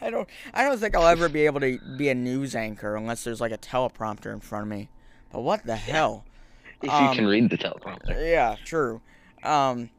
I 0.00 0.10
don't 0.10 0.28
I 0.52 0.64
don't 0.64 0.78
think 0.78 0.96
I'll 0.96 1.06
ever 1.06 1.28
be 1.28 1.46
able 1.46 1.60
to 1.60 1.78
be 1.96 2.08
a 2.08 2.14
news 2.14 2.54
anchor 2.56 2.96
unless 2.96 3.22
there's 3.24 3.40
like 3.40 3.52
a 3.52 3.58
teleprompter 3.58 4.32
in 4.32 4.40
front 4.40 4.62
of 4.64 4.68
me. 4.68 4.88
But 5.32 5.42
what 5.42 5.64
the 5.64 5.76
hell? 5.76 6.24
If 6.82 6.90
you 6.90 6.96
Um, 6.96 7.14
can 7.14 7.26
read 7.26 7.50
the 7.50 7.58
teleprompter. 7.58 8.18
Yeah, 8.28 8.56
true. 8.64 9.00
Um, 9.44 9.90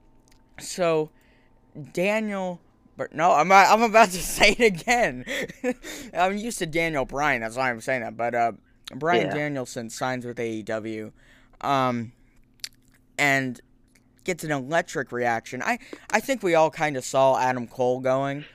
so 0.59 1.09
Daniel, 1.93 2.59
but 2.97 3.13
no, 3.13 3.31
I'm 3.31 3.51
I'm 3.51 3.83
about 3.83 4.09
to 4.09 4.17
say 4.21 4.55
it 4.57 4.81
again. 4.81 5.25
I'm 6.13 6.37
used 6.37 6.59
to 6.59 6.65
Daniel 6.65 7.05
Bryan. 7.05 7.41
That's 7.41 7.55
why 7.55 7.69
I'm 7.69 7.79
saying 7.81 8.01
that. 8.01 8.17
But 8.17 8.35
uh, 8.35 8.51
Bryan 8.93 9.27
Yeah. 9.27 9.33
Danielson 9.33 9.89
signs 9.89 10.25
with 10.25 10.37
AEW, 10.37 11.11
um, 11.61 12.11
and 13.17 13.61
gets 14.23 14.43
an 14.43 14.51
electric 14.51 15.11
reaction. 15.11 15.61
I 15.61 15.79
I 16.09 16.19
think 16.19 16.43
we 16.43 16.55
all 16.55 16.69
kind 16.71 16.97
of 16.97 17.03
saw 17.05 17.37
Adam 17.39 17.67
Cole 17.67 17.99
going, 17.99 18.45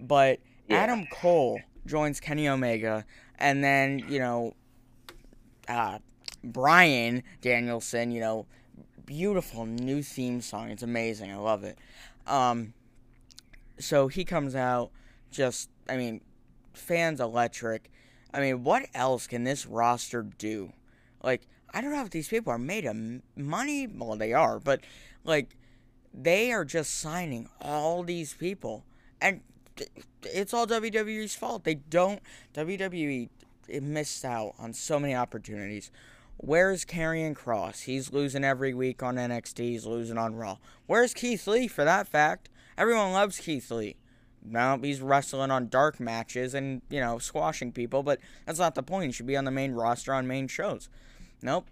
but 0.00 0.40
Yeah. 0.68 0.76
Adam 0.78 1.06
Cole 1.12 1.60
joins 1.86 2.20
Kenny 2.20 2.48
Omega, 2.48 3.04
and 3.38 3.62
then 3.62 4.04
you 4.08 4.18
know, 4.18 4.54
uh, 5.68 5.98
Bryan 6.42 7.22
Danielson, 7.40 8.10
you 8.10 8.20
know, 8.20 8.46
beautiful 9.06 9.66
new 9.66 10.02
theme 10.02 10.40
song. 10.40 10.70
It's 10.70 10.82
amazing. 10.82 11.30
I 11.32 11.36
love 11.36 11.64
it. 11.64 11.78
Um, 12.26 12.74
so 13.78 14.08
he 14.08 14.24
comes 14.24 14.54
out, 14.54 14.90
just 15.30 15.68
I 15.88 15.96
mean, 15.96 16.20
fans 16.72 17.20
electric. 17.20 17.90
I 18.32 18.40
mean, 18.40 18.64
what 18.64 18.86
else 18.94 19.26
can 19.26 19.44
this 19.44 19.64
roster 19.66 20.22
do? 20.22 20.72
Like, 21.22 21.46
I 21.72 21.80
don't 21.80 21.92
know 21.92 22.02
if 22.02 22.10
these 22.10 22.28
people 22.28 22.52
are 22.52 22.58
made 22.58 22.84
of 22.84 22.96
money. 23.36 23.86
Well, 23.86 24.16
they 24.16 24.32
are, 24.32 24.58
but 24.58 24.80
like, 25.24 25.56
they 26.12 26.52
are 26.52 26.64
just 26.64 26.98
signing 26.98 27.48
all 27.60 28.02
these 28.02 28.34
people, 28.34 28.84
and 29.20 29.40
it's 30.22 30.54
all 30.54 30.66
WWE's 30.66 31.34
fault. 31.34 31.64
They 31.64 31.74
don't 31.74 32.20
WWE 32.54 33.28
missed 33.80 34.24
out 34.24 34.54
on 34.58 34.72
so 34.72 35.00
many 35.00 35.14
opportunities. 35.14 35.90
Where's 36.36 36.84
Karrion 36.84 37.34
Kross? 37.34 37.84
He's 37.84 38.12
losing 38.12 38.44
every 38.44 38.74
week 38.74 39.02
on 39.02 39.16
NXT. 39.16 39.58
He's 39.58 39.86
losing 39.86 40.18
on 40.18 40.36
Raw. 40.36 40.58
Where's 40.86 41.14
Keith 41.14 41.46
Lee 41.46 41.68
for 41.68 41.84
that 41.84 42.08
fact? 42.08 42.48
Everyone 42.76 43.12
loves 43.12 43.38
Keith 43.38 43.70
Lee. 43.70 43.96
No, 44.44 44.78
he's 44.82 45.00
wrestling 45.00 45.50
on 45.50 45.68
dark 45.68 45.98
matches 45.98 46.52
and, 46.52 46.82
you 46.90 47.00
know, 47.00 47.18
squashing 47.18 47.72
people, 47.72 48.02
but 48.02 48.18
that's 48.44 48.58
not 48.58 48.74
the 48.74 48.82
point. 48.82 49.06
He 49.06 49.12
should 49.12 49.26
be 49.26 49.36
on 49.36 49.46
the 49.46 49.50
main 49.50 49.72
roster 49.72 50.12
on 50.12 50.26
main 50.26 50.48
shows. 50.48 50.90
Nope. 51.40 51.70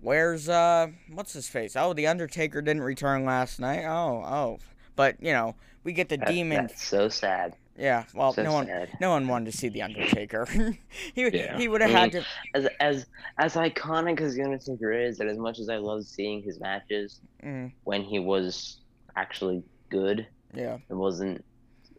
Where's, 0.00 0.48
uh, 0.48 0.88
what's 1.12 1.32
his 1.32 1.48
face? 1.48 1.74
Oh, 1.76 1.92
The 1.92 2.06
Undertaker 2.06 2.62
didn't 2.62 2.82
return 2.82 3.24
last 3.24 3.58
night. 3.58 3.84
Oh, 3.84 4.22
oh. 4.24 4.58
But, 4.96 5.16
you 5.20 5.32
know, 5.32 5.54
we 5.84 5.92
get 5.92 6.08
the 6.08 6.16
That- 6.18 6.28
demon. 6.28 6.66
That's 6.66 6.84
so 6.84 7.08
sad. 7.08 7.56
Yeah, 7.76 8.04
well, 8.12 8.32
so 8.32 8.42
no 8.42 8.52
one 8.52 8.66
sad. 8.66 8.90
no 9.00 9.10
one 9.10 9.28
wanted 9.28 9.52
to 9.52 9.56
see 9.56 9.68
The 9.68 9.82
Undertaker. 9.82 10.46
he 11.14 11.28
Yeah. 11.28 11.56
he 11.56 11.68
would 11.68 11.80
have 11.80 11.90
I 11.94 11.98
had 12.00 12.10
to. 12.12 12.24
As 12.52 12.66
as 12.80 13.06
as 13.38 13.54
iconic 13.54 14.20
as 14.20 14.34
the 14.34 14.42
Undertaker 14.42 14.90
is, 14.92 15.20
and 15.20 15.30
as 15.30 15.38
much 15.38 15.60
as 15.60 15.68
I 15.68 15.76
love 15.76 16.04
seeing 16.04 16.42
his 16.42 16.58
matches 16.58 17.20
Mm, 17.44 17.70
when 17.84 18.02
he 18.02 18.18
was 18.18 18.78
actually 19.14 19.62
good, 19.90 20.26
yeah. 20.52 20.78
it 20.90 20.94
wasn't 20.94 21.44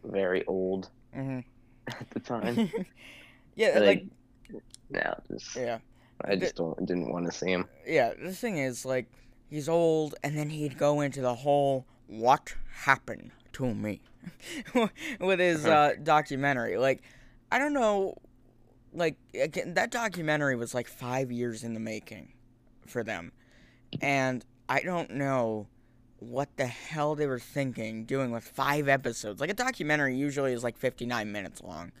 very 0.04 0.44
old 0.44 0.90
hmm 1.14 1.40
at 1.86 2.10
the 2.10 2.20
time. 2.20 2.70
yeah, 3.56 3.78
like, 3.78 4.04
like, 4.52 4.62
no, 4.90 5.14
just, 5.30 5.56
yeah. 5.56 5.78
I 6.24 6.36
just 6.36 6.56
don't 6.56 6.78
didn't 6.86 7.12
want 7.12 7.26
to 7.26 7.32
see 7.32 7.50
him. 7.50 7.66
yeah, 7.86 8.12
the 8.20 8.32
thing 8.32 8.58
is, 8.58 8.84
like, 8.84 9.06
he's 9.48 9.68
old, 9.68 10.14
and 10.22 10.36
then 10.36 10.50
he'd 10.50 10.76
go 10.78 11.00
into 11.00 11.20
the 11.20 11.34
whole 11.34 11.86
"what 12.06 12.54
happened 12.84 13.30
to 13.54 13.74
me" 13.74 14.00
with 15.20 15.38
his 15.38 15.64
uh, 15.78 15.94
documentary. 16.02 16.76
Like, 16.76 17.02
I 17.50 17.58
don't 17.58 17.72
know, 17.72 18.14
like 18.92 19.16
again, 19.34 19.74
that 19.74 19.90
documentary 19.90 20.56
was 20.56 20.74
like 20.74 20.88
five 20.88 21.30
years 21.32 21.64
in 21.64 21.74
the 21.74 21.80
making 21.80 22.32
for 22.86 23.02
them, 23.04 23.32
and 24.02 24.44
I 24.68 24.80
don't 24.82 25.10
know 25.12 25.66
what 26.18 26.54
the 26.58 26.66
hell 26.66 27.14
they 27.14 27.26
were 27.26 27.38
thinking 27.38 28.04
doing 28.04 28.30
with 28.30 28.44
five 28.44 28.88
episodes. 28.88 29.40
Like 29.40 29.48
a 29.50 29.54
documentary 29.54 30.16
usually 30.16 30.52
is 30.52 30.62
like 30.62 30.76
fifty 30.76 31.06
nine 31.06 31.32
minutes 31.32 31.62
long, 31.62 31.92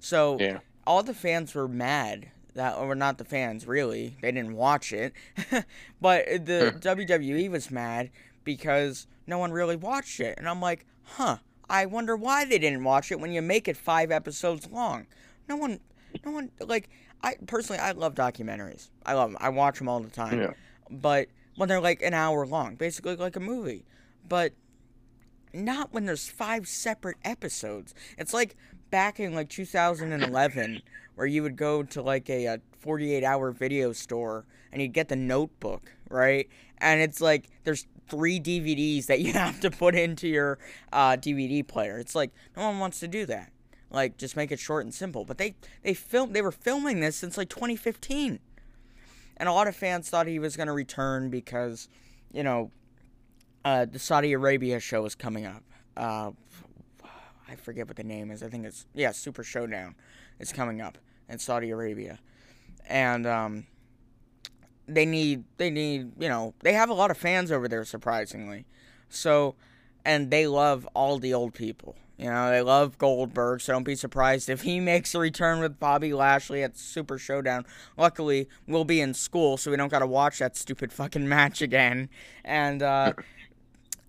so 0.00 0.36
Yeah. 0.40 0.58
all 0.86 1.02
the 1.04 1.14
fans 1.14 1.54
were 1.54 1.68
mad 1.68 2.30
that 2.58 2.76
or 2.76 2.94
not 2.94 3.18
the 3.18 3.24
fans 3.24 3.66
really. 3.66 4.16
They 4.20 4.30
didn't 4.32 4.54
watch 4.54 4.92
it. 4.92 5.12
But 6.00 6.26
the 6.46 6.74
wwe 6.78 7.50
was 7.50 7.70
mad 7.70 8.10
because 8.44 9.06
no 9.26 9.38
one 9.38 9.52
really 9.52 9.76
watched 9.76 10.20
it. 10.20 10.36
And 10.38 10.48
i'm 10.48 10.60
like 10.60 10.84
huh 11.02 11.38
i 11.70 11.86
wonder 11.86 12.16
why 12.16 12.44
they 12.44 12.58
didn't 12.58 12.84
watch 12.84 13.10
it 13.10 13.20
when 13.20 13.32
you 13.32 13.42
make 13.42 13.68
it 13.68 13.76
five 13.76 14.10
episodes 14.10 14.68
long. 14.70 15.06
No 15.48 15.56
one 15.56 15.80
no 16.24 16.32
one 16.32 16.50
like 16.60 16.88
i 17.22 17.36
personally 17.46 17.80
i 17.80 17.92
love 17.92 18.14
documentaries. 18.14 18.90
I 19.06 19.14
love 19.14 19.30
them 19.32 19.38
i 19.40 19.48
watch 19.48 19.78
them 19.78 19.88
all 19.88 20.00
the 20.00 20.10
time. 20.10 20.40
Yeah. 20.40 20.52
but 20.90 21.28
when 21.56 21.68
they're 21.68 21.80
like 21.80 22.02
an 22.02 22.14
hour 22.14 22.46
long 22.46 22.74
basically 22.74 23.16
like 23.16 23.36
a 23.36 23.40
movie. 23.40 23.84
But 24.28 24.52
not 25.54 25.92
when 25.92 26.04
there's 26.06 26.28
five 26.28 26.68
separate 26.68 27.16
episodes. 27.24 27.94
It's 28.18 28.34
like 28.34 28.56
back 28.90 29.20
in 29.20 29.34
like 29.34 29.48
2011 29.48 30.82
where 31.18 31.26
you 31.26 31.42
would 31.42 31.56
go 31.56 31.82
to 31.82 32.00
like 32.00 32.30
a, 32.30 32.46
a 32.46 32.60
48 32.78 33.24
hour 33.24 33.50
video 33.50 33.92
store 33.92 34.44
and 34.70 34.80
you'd 34.80 34.92
get 34.92 35.08
the 35.08 35.16
notebook 35.16 35.92
right 36.08 36.48
and 36.78 37.00
it's 37.00 37.20
like 37.20 37.50
there's 37.64 37.86
three 38.08 38.38
DVDs 38.40 39.06
that 39.06 39.20
you 39.20 39.32
have 39.32 39.60
to 39.60 39.70
put 39.70 39.96
into 39.96 40.28
your 40.28 40.58
uh, 40.92 41.16
DVD 41.16 41.66
player. 41.66 41.98
It's 41.98 42.14
like 42.14 42.30
no 42.56 42.62
one 42.64 42.78
wants 42.78 43.00
to 43.00 43.08
do 43.08 43.26
that. 43.26 43.52
Like 43.90 44.16
just 44.16 44.36
make 44.36 44.52
it 44.52 44.60
short 44.60 44.84
and 44.84 44.94
simple. 44.94 45.24
But 45.24 45.38
they 45.38 45.56
they 45.82 45.92
film 45.92 46.32
they 46.32 46.42
were 46.42 46.52
filming 46.52 47.00
this 47.00 47.16
since 47.16 47.36
like 47.36 47.48
2015, 47.48 48.38
and 49.38 49.48
a 49.48 49.52
lot 49.52 49.66
of 49.66 49.74
fans 49.74 50.08
thought 50.08 50.26
he 50.26 50.38
was 50.38 50.56
going 50.56 50.66
to 50.66 50.72
return 50.72 51.30
because, 51.30 51.88
you 52.32 52.42
know, 52.42 52.70
uh, 53.64 53.86
the 53.86 53.98
Saudi 53.98 54.32
Arabia 54.34 54.78
show 54.78 55.04
is 55.04 55.14
coming 55.14 55.46
up. 55.46 55.62
Uh, 55.96 56.30
I 57.48 57.56
forget 57.56 57.88
what 57.88 57.96
the 57.96 58.04
name 58.04 58.30
is. 58.30 58.42
I 58.42 58.48
think 58.48 58.66
it's 58.66 58.84
yeah, 58.94 59.10
Super 59.12 59.42
Showdown 59.42 59.94
is 60.38 60.52
coming 60.52 60.80
up 60.80 60.98
in 61.28 61.38
Saudi 61.38 61.70
Arabia, 61.70 62.18
and 62.88 63.26
um, 63.26 63.66
they 64.86 65.04
need 65.04 65.44
they 65.58 65.70
need 65.70 66.12
you 66.18 66.28
know 66.28 66.54
they 66.60 66.72
have 66.72 66.88
a 66.88 66.94
lot 66.94 67.10
of 67.10 67.18
fans 67.18 67.52
over 67.52 67.68
there 67.68 67.84
surprisingly, 67.84 68.64
so 69.08 69.54
and 70.04 70.30
they 70.30 70.46
love 70.46 70.88
all 70.94 71.18
the 71.18 71.34
old 71.34 71.54
people. 71.54 71.96
You 72.16 72.30
know 72.30 72.50
they 72.50 72.62
love 72.62 72.98
Goldberg, 72.98 73.60
so 73.60 73.72
don't 73.72 73.84
be 73.84 73.94
surprised 73.94 74.48
if 74.48 74.62
he 74.62 74.80
makes 74.92 75.14
a 75.14 75.18
return 75.18 75.60
with 75.60 75.78
Bobby 75.78 76.12
Lashley 76.12 76.62
at 76.62 76.76
Super 76.76 77.18
Showdown. 77.18 77.64
Luckily, 77.96 78.48
we'll 78.66 78.84
be 78.84 79.00
in 79.00 79.14
school, 79.14 79.56
so 79.56 79.70
we 79.70 79.76
don't 79.76 79.90
gotta 79.90 80.06
watch 80.06 80.38
that 80.38 80.56
stupid 80.56 80.92
fucking 80.92 81.28
match 81.28 81.62
again. 81.62 82.08
And 82.44 82.82
uh, 82.82 83.12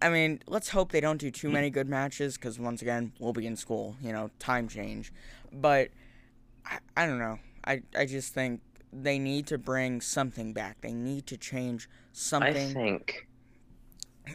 I 0.02 0.10
mean, 0.10 0.42
let's 0.48 0.70
hope 0.70 0.92
they 0.92 1.02
don't 1.02 1.20
do 1.20 1.30
too 1.30 1.50
many 1.50 1.70
good 1.70 1.90
matches, 1.90 2.36
because 2.36 2.58
once 2.58 2.82
again, 2.82 3.12
we'll 3.20 3.34
be 3.34 3.46
in 3.46 3.58
school. 3.58 3.98
You 4.02 4.14
know, 4.14 4.32
time 4.40 4.68
change. 4.70 5.12
But 5.52 5.90
I, 6.70 6.78
I 6.98 7.06
don't 7.06 7.20
know. 7.20 7.40
I 7.66 7.82
I 7.98 8.06
just 8.06 8.34
think 8.34 8.62
they 8.92 9.20
need 9.20 9.48
to 9.48 9.58
bring 9.58 10.02
something 10.02 10.54
back. 10.54 10.82
They 10.82 10.94
need 10.94 11.28
to 11.28 11.38
change 11.38 11.90
something. 12.14 12.70
I 12.70 12.74
think. 12.74 13.28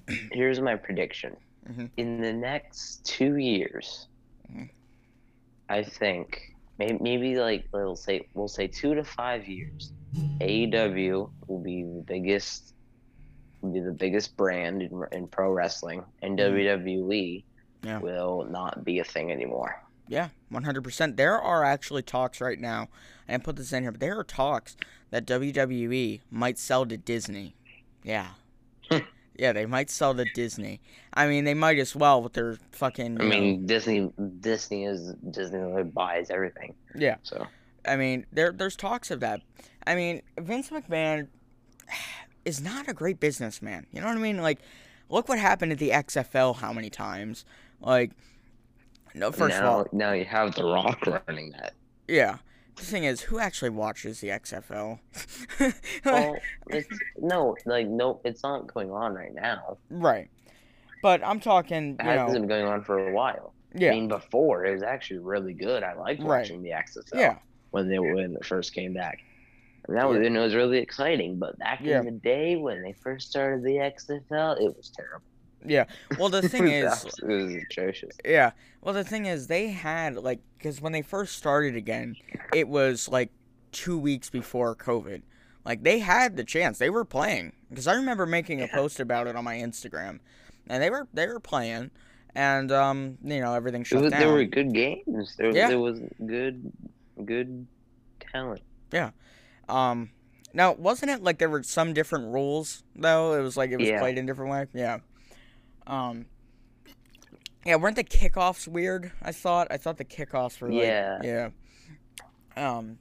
here's 0.32 0.60
my 0.60 0.74
prediction. 0.76 1.36
Mhm. 1.70 1.90
In 1.96 2.20
the 2.20 2.32
next 2.32 3.04
two 3.06 3.36
years, 3.36 4.08
Mhm. 4.52 4.68
I 5.68 5.82
think 5.82 6.54
maybe, 6.78 6.98
maybe 7.00 7.36
like 7.36 7.66
we'll 7.72 7.96
say 7.96 8.26
we'll 8.34 8.48
say 8.48 8.66
two 8.66 8.94
to 8.94 9.04
five 9.04 9.46
years, 9.48 9.92
AEW 10.40 11.30
will 11.46 11.60
be 11.60 11.82
the 11.84 12.02
biggest, 12.06 12.74
will 13.62 13.72
be 13.72 13.80
the 13.80 13.92
biggest 13.92 14.36
brand 14.36 14.82
in, 14.82 15.02
in 15.12 15.26
pro 15.28 15.50
wrestling, 15.52 16.04
and 16.22 16.38
Mhm. 16.38 16.42
WWE 16.42 17.44
Yeah. 17.82 17.98
will 17.98 18.44
not 18.50 18.84
be 18.84 18.98
a 18.98 19.04
thing 19.04 19.30
anymore. 19.32 19.80
Yeah, 20.06 20.28
100%. 20.52 21.16
There 21.16 21.40
are 21.40 21.64
actually 21.64 22.02
talks 22.02 22.40
right 22.40 22.60
now, 22.60 22.88
and 23.26 23.42
put 23.42 23.56
this 23.56 23.72
in 23.72 23.82
here, 23.84 23.92
but 23.92 24.00
there 24.00 24.18
are 24.18 24.24
talks 24.24 24.76
that 25.10 25.26
WWE 25.26 26.20
might 26.30 26.58
sell 26.58 26.84
to 26.86 26.96
Disney. 26.96 27.54
Yeah. 28.02 28.28
Hmm. 28.90 28.98
yeah, 29.34 29.52
they 29.52 29.64
might 29.64 29.88
sell 29.90 30.14
to 30.14 30.24
Disney. 30.34 30.80
I 31.14 31.26
mean, 31.26 31.44
they 31.44 31.54
might 31.54 31.78
as 31.78 31.96
well 31.96 32.22
with 32.22 32.34
their 32.34 32.58
fucking. 32.72 33.20
I 33.20 33.24
know- 33.24 33.30
mean, 33.30 33.66
Disney 33.66 34.12
Disney 34.40 34.84
is 34.84 35.14
Disney 35.30 35.82
buys 35.84 36.28
everything. 36.30 36.74
Yeah. 36.94 37.16
So 37.22 37.46
I 37.86 37.96
mean, 37.96 38.26
there 38.32 38.52
there's 38.52 38.76
talks 38.76 39.10
of 39.10 39.20
that. 39.20 39.40
I 39.86 39.94
mean, 39.94 40.22
Vince 40.38 40.70
McMahon 40.70 41.28
is 42.44 42.60
not 42.60 42.88
a 42.88 42.92
great 42.92 43.20
businessman. 43.20 43.86
You 43.92 44.00
know 44.00 44.08
what 44.08 44.16
I 44.16 44.20
mean? 44.20 44.42
Like, 44.42 44.58
look 45.08 45.28
what 45.28 45.38
happened 45.38 45.72
at 45.72 45.78
the 45.78 45.90
XFL 45.90 46.56
how 46.56 46.72
many 46.72 46.90
times. 46.90 47.44
Like, 47.80 48.10
no, 49.14 49.30
first 49.32 49.56
now, 49.58 49.62
of 49.62 49.74
all, 49.74 49.86
now 49.92 50.12
you 50.12 50.24
have 50.24 50.54
The 50.54 50.64
Rock 50.64 51.04
running 51.06 51.50
that. 51.52 51.74
yeah. 52.08 52.38
The 52.76 52.82
thing 52.82 53.04
is, 53.04 53.20
who 53.20 53.38
actually 53.38 53.70
watches 53.70 54.18
the 54.20 54.28
XFL? 54.30 54.98
Well, 56.04 56.36
it's 56.70 56.88
no, 57.18 57.56
like 57.66 57.86
no, 57.86 58.20
it's 58.24 58.42
not 58.42 58.66
going 58.72 58.90
on 58.90 59.14
right 59.14 59.32
now. 59.32 59.78
right. 59.90 60.28
But 61.02 61.22
I'm 61.24 61.38
talking, 61.38 61.96
It 62.00 62.04
you 62.04 62.10
know, 62.14 62.26
hasn't 62.26 62.40
been 62.40 62.48
going 62.48 62.64
on 62.66 62.82
for 62.82 63.08
a 63.10 63.12
while. 63.12 63.52
yeah, 63.74 63.90
I 63.90 63.94
mean, 63.94 64.08
before 64.08 64.64
it 64.64 64.72
was 64.72 64.82
actually 64.82 65.20
really 65.20 65.52
good. 65.52 65.82
I 65.84 65.92
liked 65.94 66.20
Right. 66.22 66.40
watching 66.40 66.62
the 66.62 66.70
XFL 66.70 67.14
yeah, 67.14 67.36
when 67.70 67.88
they 67.88 67.98
when 68.00 68.34
it 68.34 68.44
first 68.44 68.74
came 68.74 68.92
back. 68.94 69.18
And 69.86 69.96
that 69.96 70.08
was, 70.08 70.16
and 70.26 70.34
it 70.36 70.40
was 70.40 70.54
really 70.54 70.78
exciting. 70.78 71.38
But 71.38 71.58
back 71.58 71.80
Yeah. 71.82 72.00
in 72.00 72.06
the 72.06 72.10
day 72.10 72.56
when 72.56 72.82
they 72.82 72.92
first 72.94 73.30
started 73.30 73.62
the 73.62 73.78
XFL, 73.78 74.56
it 74.60 74.74
was 74.76 74.90
terrible. 74.90 75.26
Yeah. 75.64 75.84
Well, 76.18 76.28
the 76.28 76.48
thing 76.48 76.68
is, 76.70 77.04
was, 77.04 77.18
it 77.18 77.26
was 77.26 77.54
atrocious. 77.54 78.16
Yeah. 78.24 78.52
Well, 78.82 78.94
the 78.94 79.04
thing 79.04 79.26
is, 79.26 79.46
they 79.46 79.68
had 79.68 80.16
like 80.16 80.40
because 80.58 80.80
when 80.80 80.92
they 80.92 81.02
first 81.02 81.36
started 81.36 81.76
again, 81.76 82.16
it 82.54 82.68
was 82.68 83.08
like 83.08 83.30
two 83.72 83.98
weeks 83.98 84.30
before 84.30 84.74
COVID. 84.76 85.22
Like 85.64 85.82
they 85.82 85.98
had 86.00 86.36
the 86.36 86.44
chance. 86.44 86.78
They 86.78 86.90
were 86.90 87.04
playing 87.04 87.52
because 87.70 87.86
I 87.86 87.94
remember 87.94 88.26
making 88.26 88.60
a 88.62 88.68
post 88.68 89.00
about 89.00 89.26
it 89.26 89.36
on 89.36 89.44
my 89.44 89.56
Instagram, 89.56 90.20
and 90.68 90.82
they 90.82 90.90
were 90.90 91.08
they 91.14 91.26
were 91.26 91.40
playing, 91.40 91.90
and 92.34 92.70
um 92.70 93.16
you 93.24 93.40
know 93.40 93.54
everything 93.54 93.82
shut 93.84 94.02
was, 94.02 94.10
down. 94.12 94.20
there 94.20 94.32
were 94.32 94.44
good 94.44 94.74
games. 94.74 95.34
There, 95.38 95.50
Yeah. 95.50 95.68
there 95.68 95.78
was 95.78 96.00
good, 96.26 96.70
good 97.24 97.66
talent. 98.20 98.60
Yeah. 98.92 99.10
Um, 99.68 100.10
now 100.52 100.72
wasn't 100.74 101.10
it 101.10 101.22
like 101.22 101.38
there 101.38 101.48
were 101.48 101.62
some 101.62 101.94
different 101.94 102.26
rules 102.32 102.84
though? 102.94 103.32
It 103.32 103.40
was 103.42 103.56
like 103.56 103.70
it 103.70 103.78
was 103.78 103.88
Yeah. 103.88 104.00
played 104.00 104.18
in 104.18 104.26
different 104.26 104.50
way. 104.50 104.66
Yeah. 104.74 104.98
Um. 105.86 106.26
Yeah, 107.64 107.76
weren't 107.76 107.96
the 107.96 108.04
kickoffs 108.04 108.68
weird? 108.68 109.12
I 109.22 109.32
thought. 109.32 109.68
I 109.70 109.76
thought 109.78 109.96
the 109.96 110.04
kickoffs 110.04 110.60
were 110.60 110.70
like 110.70 110.82
Yeah. 110.82 111.18
yeah. 111.22 111.48
Um, 112.56 112.98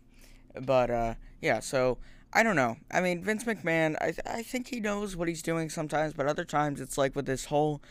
but 0.62 0.90
uh, 0.90 1.14
yeah. 1.42 1.60
So 1.60 1.98
I 2.32 2.44
don't 2.44 2.56
know. 2.56 2.78
I 2.92 3.02
mean, 3.02 3.22
Vince 3.24 3.44
McMahon. 3.44 3.96
I 4.02 4.14
I 4.26 4.42
think 4.44 4.68
he 4.68 4.80
knows 4.80 5.16
what 5.16 5.28
he's 5.28 5.42
doing 5.42 5.70
sometimes, 5.70 6.14
but 6.14 6.28
other 6.28 6.46
times 6.46 6.80
it's 6.82 6.98
like 6.98 7.16
with 7.16 7.26
this 7.26 7.46
whole 7.46 7.82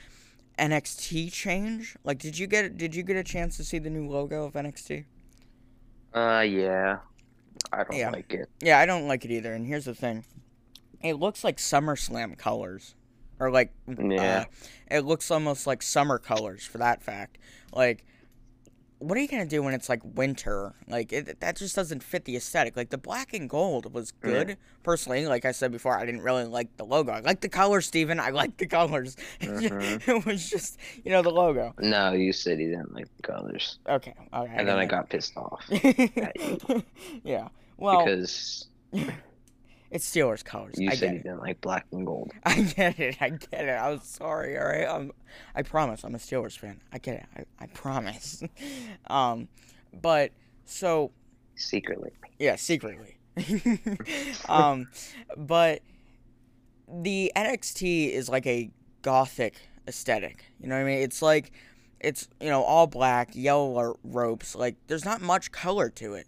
NXT 0.59 1.31
change. 1.33 1.96
Like, 2.05 2.18
did 2.18 2.38
you 2.38 2.46
get 2.46 2.76
did 2.76 2.94
you 2.94 3.02
get 3.02 3.16
a 3.16 3.24
chance 3.24 3.57
to 3.59 3.64
see 3.64 3.78
the 3.78 3.90
new 3.90 4.09
logo 4.09 4.44
of 4.44 4.55
NXT? 4.55 5.05
Uh, 6.14 6.40
yeah. 6.46 6.98
I 7.72 7.85
don't 7.85 7.96
Yeah. 7.96 8.11
like 8.11 8.33
it. 8.33 8.48
Yeah, 8.61 8.78
I 8.78 8.87
don't 8.87 9.07
like 9.09 9.24
it 9.24 9.31
either. 9.31 9.52
And 9.55 9.66
here's 9.66 9.85
the 9.85 9.94
thing: 9.94 10.24
it 11.02 11.14
looks 11.14 11.44
like 11.44 11.59
SummerSlam 11.59 12.37
colors, 12.38 12.94
or 13.42 13.50
like 13.50 13.72
Yeah. 13.88 14.44
uh, 14.48 14.96
it 14.96 15.00
looks 15.05 15.31
almost 15.31 15.66
like 15.66 15.83
summer 15.83 16.18
colors. 16.18 16.64
For 16.64 16.78
that 16.78 17.02
fact, 17.02 17.38
like, 17.72 18.05
what 18.98 19.18
are 19.18 19.20
you 19.20 19.26
gonna 19.26 19.44
do 19.46 19.64
when 19.64 19.74
it's 19.74 19.88
like 19.88 20.00
winter? 20.05 20.74
Like, 20.87 21.12
it, 21.12 21.40
that 21.40 21.57
just 21.57 21.74
doesn't 21.74 22.05
fit 22.05 22.24
the 22.24 22.37
aesthetic. 22.37 22.76
Like 22.76 22.90
the 22.90 22.98
black 22.98 23.35
and 23.35 23.50
gold 23.50 23.92
was 23.92 24.12
Mm-hmm. 24.12 24.28
good. 24.31 24.57
Personally, 24.85 25.26
like 25.26 25.44
I 25.44 25.50
said 25.52 25.72
before, 25.72 25.98
I 25.98 26.07
didn't 26.07 26.22
really 26.22 26.44
like 26.44 26.76
the 26.76 26.85
logo. 26.85 27.11
I 27.12 27.18
like 27.20 27.40
the 27.40 27.48
colors, 27.48 27.87
Steven. 27.87 28.20
I 28.20 28.31
like 28.31 28.57
the 28.59 28.66
colors. 28.66 29.16
Mhm. 29.40 30.09
it 30.09 30.24
was 30.24 30.48
just 30.48 30.78
you 31.05 31.11
know 31.11 31.22
the 31.22 31.31
logo. 31.31 31.74
No, 31.81 32.12
you 32.12 32.33
said 32.33 32.61
you 32.61 32.70
didn't 32.70 32.94
like 32.94 33.09
the 33.16 33.22
colors, 33.22 33.78
Okay, 33.88 34.14
okay. 34.33 34.52
and 34.55 34.68
then 34.68 34.78
I 34.78 34.87
got 34.87 35.09
pissed 35.11 35.37
off 35.37 35.64
yeah. 37.24 37.48
Well, 37.76 38.05
because 38.05 38.66
it's 39.92 40.11
Steelers 40.11 40.44
colors. 40.44 40.74
you 40.78 40.90
I 40.90 40.94
said 40.94 41.00
get 41.00 41.12
you 41.12 41.20
it. 41.20 41.22
didn't 41.24 41.40
like 41.40 41.61
black 41.61 41.87
and 41.92 42.05
gold. 42.07 42.33
I 42.44 42.62
get 42.62 42.98
it. 42.98 43.16
I 43.20 43.28
get 43.31 43.66
it. 43.66 43.78
I'm 43.81 44.00
sorry. 44.00 44.59
All 44.59 44.64
right. 44.64 44.88
I'm, 44.88 45.12
I 45.55 45.62
promise. 45.62 46.02
I'm 46.02 46.14
a 46.14 46.18
Steelers 46.18 46.59
fan. 46.59 46.81
I 46.92 46.98
get 46.98 47.16
it. 47.16 47.26
I, 47.61 47.64
I 47.64 47.66
promise. 47.68 48.42
um, 49.09 49.48
but 49.92 50.33
so 50.64 51.12
Secretly, 51.55 52.11
yeah, 52.38 52.57
secretly. 52.57 53.18
um, 54.48 54.88
but 55.37 55.83
the 56.88 57.31
NXT 57.37 58.11
is 58.11 58.28
like 58.28 58.46
a 58.46 58.70
gothic 59.02 59.57
aesthetic. 59.87 60.46
You 60.61 60.68
know 60.68 60.74
what 60.76 60.81
I 60.83 60.85
mean? 60.85 60.98
It's 61.02 61.20
like 61.22 61.52
it's 62.00 62.28
you 62.40 62.48
know 62.48 62.62
all 62.62 62.87
black, 62.87 63.31
yellow 63.35 63.96
ropes. 64.02 64.55
Like 64.57 64.76
there's 64.87 65.05
not 65.05 65.20
much 65.20 65.52
color 65.52 65.88
to 65.90 66.14
it. 66.14 66.26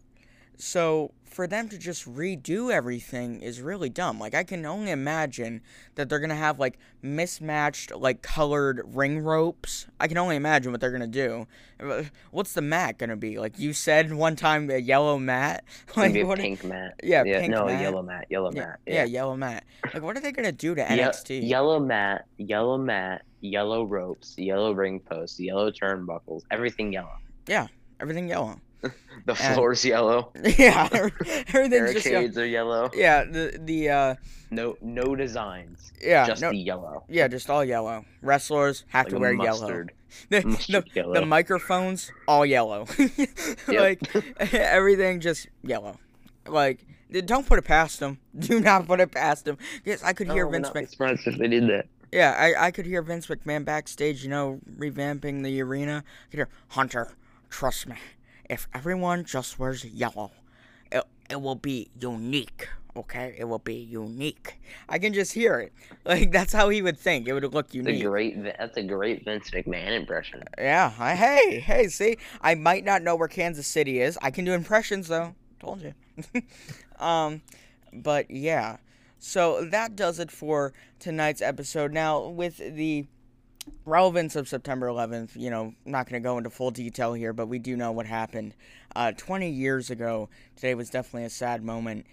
So 0.56 1.12
for 1.24 1.46
them 1.48 1.68
to 1.68 1.76
just 1.76 2.06
redo 2.06 2.72
everything 2.72 3.42
is 3.42 3.60
really 3.60 3.88
dumb. 3.88 4.20
Like 4.20 4.34
I 4.34 4.44
can 4.44 4.64
only 4.64 4.92
imagine 4.92 5.62
that 5.96 6.08
they're 6.08 6.20
gonna 6.20 6.36
have 6.36 6.60
like 6.60 6.78
mismatched 7.02 7.92
like 7.94 8.22
colored 8.22 8.80
ring 8.94 9.18
ropes. 9.18 9.86
I 9.98 10.06
can 10.06 10.16
only 10.16 10.36
imagine 10.36 10.70
what 10.70 10.80
they're 10.80 10.92
gonna 10.92 11.06
do. 11.08 11.46
Uh, 11.80 12.04
What's 12.30 12.52
the 12.52 12.62
mat 12.62 12.98
gonna 12.98 13.16
be? 13.16 13.38
Like 13.38 13.58
you 13.58 13.72
said 13.72 14.12
one 14.14 14.36
time, 14.36 14.70
a 14.70 14.78
yellow 14.78 15.18
mat. 15.18 15.64
Like 15.96 16.12
maybe 16.12 16.20
a 16.20 16.26
what? 16.26 16.38
pink 16.38 16.62
mat. 16.64 16.94
yeah, 17.02 17.24
yeah, 17.24 17.40
pink 17.40 17.52
no, 17.52 17.66
mat. 17.66 17.80
yellow 17.80 18.02
mat, 18.02 18.26
yellow 18.30 18.50
yeah, 18.52 18.61
mat. 18.61 18.80
yeah, 18.86 19.05
yellow 19.05 19.36
mat. 19.36 19.64
Like 19.92 20.02
what 20.02 20.16
are 20.16 20.20
they 20.20 20.32
gonna 20.32 20.52
do 20.52 20.74
to 20.76 20.80
Ye- 20.82 20.86
NXT? 20.98 21.48
yellow 21.48 21.80
mat, 21.80 22.26
yellow 22.38 22.78
mat, 22.78 23.22
yellow 23.40 23.84
ropes, 23.84 24.34
yellow 24.38 24.72
ring 24.72 25.00
posts, 25.00 25.40
yellow 25.40 25.70
turnbuckles, 25.72 26.42
everything 26.52 26.92
yellow. 26.92 27.16
Yeah, 27.48 27.66
everything 28.00 28.28
yellow. 28.28 28.61
The 29.26 29.32
And- 29.43 29.55
floor's 29.55 29.82
yellow. 29.87 30.32
yeah, 30.59 30.87
everything's 30.93 31.95
just 31.95 32.05
yellow. 32.07 32.20
Barricades 32.20 32.37
are 32.39 32.47
yellow. 32.47 32.91
Yeah, 32.95 33.24
the 33.24 33.59
the 33.62 33.89
uh 33.89 34.14
No, 34.51 34.76
no 34.82 35.14
designs. 35.16 35.93
yeah 36.03 36.26
just 36.26 36.43
no, 36.43 36.51
the 36.51 36.59
yellow. 36.59 37.05
yeah 37.09 37.26
just 37.28 37.49
all 37.49 37.64
yellow. 37.64 38.05
Wrestlers 38.20 38.85
have 38.89 39.07
Like 39.07 39.14
to 39.14 39.18
wear 39.18 39.32
yellow. 39.32 39.47
mustard. 39.61 39.93
The, 40.28 40.41
the, 40.41 40.47
Mustard 40.47 40.85
the 40.93 41.01
yellow. 41.01 41.24
microphones 41.24 42.12
all 42.28 42.45
yellow. 42.45 42.87
like 43.68 44.01
everything 44.53 45.20
just 45.20 45.49
yellow. 45.62 45.99
Like 46.47 46.85
don't 47.24 47.47
put 47.47 47.59
it 47.59 47.64
past 47.64 48.01
them. 48.01 48.18
Do 48.39 48.61
not 48.61 48.87
put 48.87 49.01
it 49.01 49.11
past 49.12 49.45
them. 49.47 49.57
Yes, 49.85 50.03
I 50.03 50.12
could 50.12 50.30
hear 50.30 50.45
No, 50.45 50.51
Vince 50.51 50.64
not 50.66 50.74
be 50.74 50.80
Mc- 50.80 50.91
surprised 50.91 51.26
if 51.26 51.39
they 51.39 51.49
did 51.49 51.68
that. 51.70 51.87
Yeah, 52.12 52.32
I, 52.39 52.66
I 52.66 52.70
could 52.70 52.87
hear 52.87 53.03
Vince 53.03 53.26
McMahon 53.26 53.64
backstage, 53.64 54.22
you 54.22 54.30
know, 54.30 54.61
revamping 54.78 55.43
the 55.43 55.61
arena. 55.62 56.05
I 56.07 56.30
could 56.30 56.37
hear 56.39 56.49
Hunter, 56.68 57.12
trust 57.51 57.89
me, 57.89 57.97
if 58.49 58.68
everyone 58.74 59.24
just 59.24 59.59
wears 59.59 59.84
yellow, 59.84 60.32
it, 60.92 61.05
it 61.30 61.40
will 61.40 61.55
be 61.57 61.90
unique. 61.99 62.68
Okay, 62.97 63.34
it 63.36 63.45
will 63.45 63.59
be 63.59 63.74
unique. 63.74 64.61
I 64.88 64.99
can 65.01 65.12
just 65.12 65.32
hear 65.32 65.59
it. 65.59 65.72
Like 66.07 66.32
that's 66.32 66.53
how 66.53 66.68
he 66.68 66.82
would 66.82 66.99
think. 66.99 67.26
It 67.26 67.32
would 67.32 67.42
look 67.55 67.68
That's 67.68 67.74
a 67.74 67.78
unique. 67.78 68.05
great. 68.05 68.42
That's 68.45 68.76
a 68.76 68.82
great 68.82 69.24
Vince 69.24 69.51
McMahon 69.51 69.92
impression. 69.92 70.42
Yeah. 70.59 70.92
I, 70.99 71.14
hey, 71.14 71.61
hey. 71.61 71.88
See, 71.88 72.18
I 72.42 72.55
might 72.55 72.84
not 72.84 73.01
know 73.03 73.16
where 73.16 73.26
Kansas 73.26 73.66
City 73.66 74.01
is. 74.03 74.18
I 74.20 74.30
can 74.30 74.45
do 74.45 74.53
impressions 74.53 75.09
though. 75.09 75.34
Told 75.61 75.80
you. 75.80 75.95
um, 77.05 77.40
but 77.90 78.30
yeah. 78.30 78.76
So 79.18 79.64
that 79.64 79.97
does 79.97 80.18
it 80.18 80.30
for 80.30 80.74
tonight's 80.99 81.40
episode. 81.40 81.90
Now 81.92 82.28
with 82.28 82.59
the 82.59 83.07
relevance 83.84 84.36
of 84.36 84.48
September 84.48 84.86
11th, 84.88 85.36
you 85.36 85.50
know, 85.50 85.74
I'm 85.84 85.92
not 85.92 86.08
going 86.08 86.22
to 86.22 86.26
go 86.26 86.38
into 86.38 86.50
full 86.50 86.70
detail 86.70 87.12
here, 87.12 87.32
but 87.32 87.46
we 87.46 87.58
do 87.58 87.76
know 87.76 87.92
what 87.92 88.06
happened. 88.06 88.54
Uh, 88.94 89.12
20 89.12 89.48
years 89.50 89.90
ago, 89.90 90.28
today 90.56 90.74
was 90.74 90.90
definitely 90.90 91.24
a 91.24 91.30
sad 91.30 91.62
moment 91.62 92.06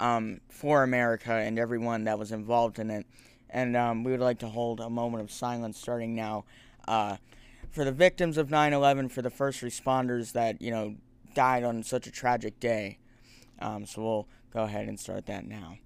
um, 0.00 0.40
for 0.48 0.82
America 0.82 1.32
and 1.32 1.58
everyone 1.58 2.04
that 2.04 2.18
was 2.18 2.32
involved 2.32 2.78
in 2.78 2.90
it. 2.90 3.06
And 3.50 3.76
um, 3.76 4.04
we 4.04 4.12
would 4.12 4.20
like 4.20 4.38
to 4.40 4.48
hold 4.48 4.80
a 4.80 4.90
moment 4.90 5.22
of 5.22 5.30
silence 5.30 5.78
starting 5.78 6.14
now 6.14 6.44
uh, 6.86 7.16
for 7.70 7.84
the 7.84 7.92
victims 7.92 8.36
of 8.36 8.50
9 8.50 8.72
11, 8.72 9.08
for 9.08 9.22
the 9.22 9.30
first 9.30 9.62
responders 9.62 10.32
that, 10.32 10.60
you 10.60 10.70
know, 10.70 10.96
died 11.34 11.64
on 11.64 11.82
such 11.82 12.06
a 12.06 12.10
tragic 12.10 12.60
day. 12.60 12.98
Um, 13.60 13.86
so 13.86 14.02
we'll 14.02 14.28
go 14.52 14.62
ahead 14.64 14.88
and 14.88 14.98
start 14.98 15.26
that 15.26 15.46
now. 15.46 15.78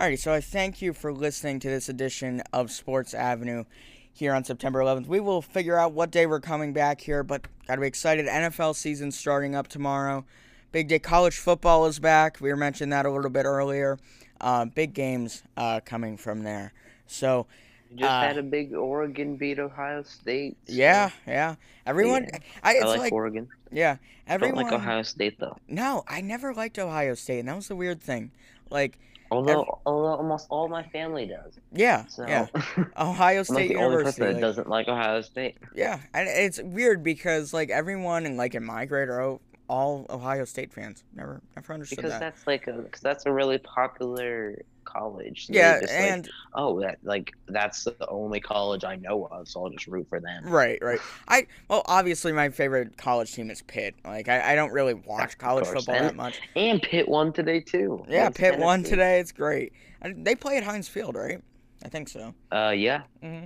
Alrighty, 0.00 0.18
so 0.18 0.32
I 0.32 0.40
thank 0.40 0.80
you 0.80 0.92
for 0.92 1.12
listening 1.12 1.58
to 1.60 1.68
this 1.68 1.88
edition 1.88 2.40
of 2.52 2.70
Sports 2.70 3.14
Avenue 3.14 3.64
here 4.12 4.32
on 4.32 4.44
September 4.44 4.78
11th. 4.80 5.06
We 5.06 5.18
will 5.18 5.42
figure 5.42 5.76
out 5.76 5.92
what 5.92 6.10
day 6.12 6.24
we're 6.26 6.40
coming 6.40 6.72
back 6.72 7.00
here, 7.00 7.24
but 7.24 7.46
gotta 7.66 7.80
be 7.80 7.86
excited. 7.88 8.26
NFL 8.26 8.76
season 8.76 9.10
starting 9.10 9.56
up 9.56 9.66
tomorrow. 9.66 10.24
Big 10.70 10.86
day. 10.86 10.98
College 11.00 11.36
football 11.38 11.86
is 11.86 11.98
back. 11.98 12.40
We 12.40 12.50
were 12.50 12.56
mentioning 12.56 12.90
that 12.90 13.06
a 13.06 13.10
little 13.10 13.30
bit 13.30 13.44
earlier. 13.44 13.98
Uh, 14.40 14.66
big 14.66 14.94
games 14.94 15.42
uh, 15.56 15.80
coming 15.84 16.16
from 16.16 16.44
there. 16.44 16.72
So 17.08 17.46
You 17.90 17.96
just 17.98 18.10
Uh, 18.10 18.20
had 18.20 18.38
a 18.38 18.42
big 18.42 18.74
Oregon 18.74 19.36
beat 19.36 19.58
Ohio 19.58 20.02
State. 20.04 20.56
so 20.68 20.74
yeah, 20.74 21.10
yeah. 21.26 21.56
Everyone, 21.86 22.24
Yeah. 22.30 22.38
I, 22.62 22.76
I 22.76 22.84
like, 22.84 22.98
like, 23.00 23.12
Oregon. 23.12 23.48
yeah, 23.72 23.96
I 24.28 24.36
don't 24.36 24.54
like 24.54 24.70
Ohio 24.72 25.02
State 25.02 25.40
though. 25.40 25.56
No, 25.66 26.04
I 26.06 26.20
never 26.20 26.54
liked 26.54 26.78
Ohio 26.78 27.14
State, 27.14 27.40
and 27.40 27.48
that 27.48 27.56
was 27.56 27.66
the 27.68 27.74
weird 27.76 28.00
thing. 28.00 28.30
Like, 28.70 28.98
Although, 29.30 29.80
although 29.84 30.14
almost 30.16 30.46
all 30.50 30.68
my 30.68 30.82
family 30.84 31.26
does. 31.26 31.58
yeah, 31.72 32.06
So 32.06 32.26
yeah. 32.26 32.46
Ohio 32.98 33.42
State 33.42 33.68
the 33.68 33.76
only 33.76 33.86
University. 33.90 34.04
person 34.04 34.24
that 34.26 34.32
like- 34.34 34.40
doesn't 34.40 34.68
like 34.68 34.88
Ohio 34.88 35.20
State. 35.20 35.56
Yeah, 35.74 36.00
and 36.14 36.28
it's 36.28 36.60
weird 36.62 37.02
because 37.02 37.52
like 37.52 37.70
everyone 37.70 38.24
in 38.26 38.36
like 38.36 38.54
in 38.54 38.64
my 38.64 38.84
grade 38.86 39.08
are 39.08 39.20
o- 39.20 39.40
all 39.68 40.06
Ohio 40.10 40.44
State 40.44 40.72
fans. 40.72 41.04
Never, 41.14 41.40
never 41.56 41.72
understood 41.72 41.96
Because 41.98 42.12
that. 42.12 42.20
that's 42.20 42.46
like 42.46 42.66
a 42.66 42.72
because 42.72 43.00
that's 43.00 43.26
a 43.26 43.32
really 43.32 43.58
popular 43.58 44.56
college. 44.84 45.46
They 45.48 45.56
yeah, 45.56 45.80
just, 45.80 45.92
like, 45.92 46.02
and 46.02 46.30
oh, 46.54 46.80
that 46.80 46.98
like 47.02 47.32
that's 47.48 47.84
the 47.84 47.94
only 48.08 48.40
college 48.40 48.84
I 48.84 48.96
know 48.96 49.26
of, 49.30 49.46
so 49.48 49.62
I'll 49.64 49.70
just 49.70 49.86
root 49.86 50.08
for 50.08 50.20
them. 50.20 50.44
right, 50.46 50.78
right. 50.82 51.00
I 51.28 51.46
well, 51.68 51.82
obviously 51.86 52.32
my 52.32 52.48
favorite 52.48 52.96
college 52.96 53.32
team 53.32 53.50
is 53.50 53.60
Pitt. 53.62 53.94
Like 54.04 54.28
I, 54.28 54.52
I 54.52 54.54
don't 54.54 54.72
really 54.72 54.94
watch 54.94 55.32
Of 55.34 55.38
college 55.38 55.64
course, 55.64 55.78
football 55.84 55.96
and- 55.96 56.06
that 56.06 56.16
much. 56.16 56.40
And 56.56 56.80
Pitt 56.82 57.08
won 57.08 57.32
today 57.32 57.60
too. 57.60 58.04
Yeah, 58.08 58.30
Pitt 58.30 58.58
won 58.58 58.82
today. 58.82 59.20
It's 59.20 59.32
great. 59.32 59.72
And 60.00 60.24
they 60.26 60.34
play 60.34 60.56
at 60.56 60.62
Heinz 60.64 60.88
Field, 60.88 61.14
right? 61.16 61.42
I 61.84 61.88
think 61.88 62.08
so. 62.08 62.34
Uh, 62.50 62.72
yeah. 62.76 63.02
hmm 63.22 63.44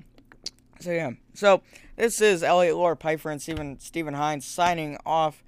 So 0.80 0.90
yeah. 0.92 1.10
So 1.34 1.62
this 1.96 2.20
is 2.20 2.42
Elliot 2.42 2.76
Lore, 2.76 2.94
Piper, 2.96 3.30
and 3.30 3.42
Stephen 3.42 3.78
Stephen 3.80 4.14
Hines 4.14 4.44
signing 4.46 4.96
off, 5.04 5.42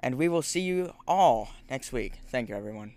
and 0.00 0.16
we 0.16 0.28
will 0.28 0.42
see 0.42 0.60
you 0.60 0.92
all 1.06 1.50
next 1.70 1.92
week. 1.92 2.14
Thank 2.30 2.48
you, 2.48 2.54
everyone. 2.54 2.92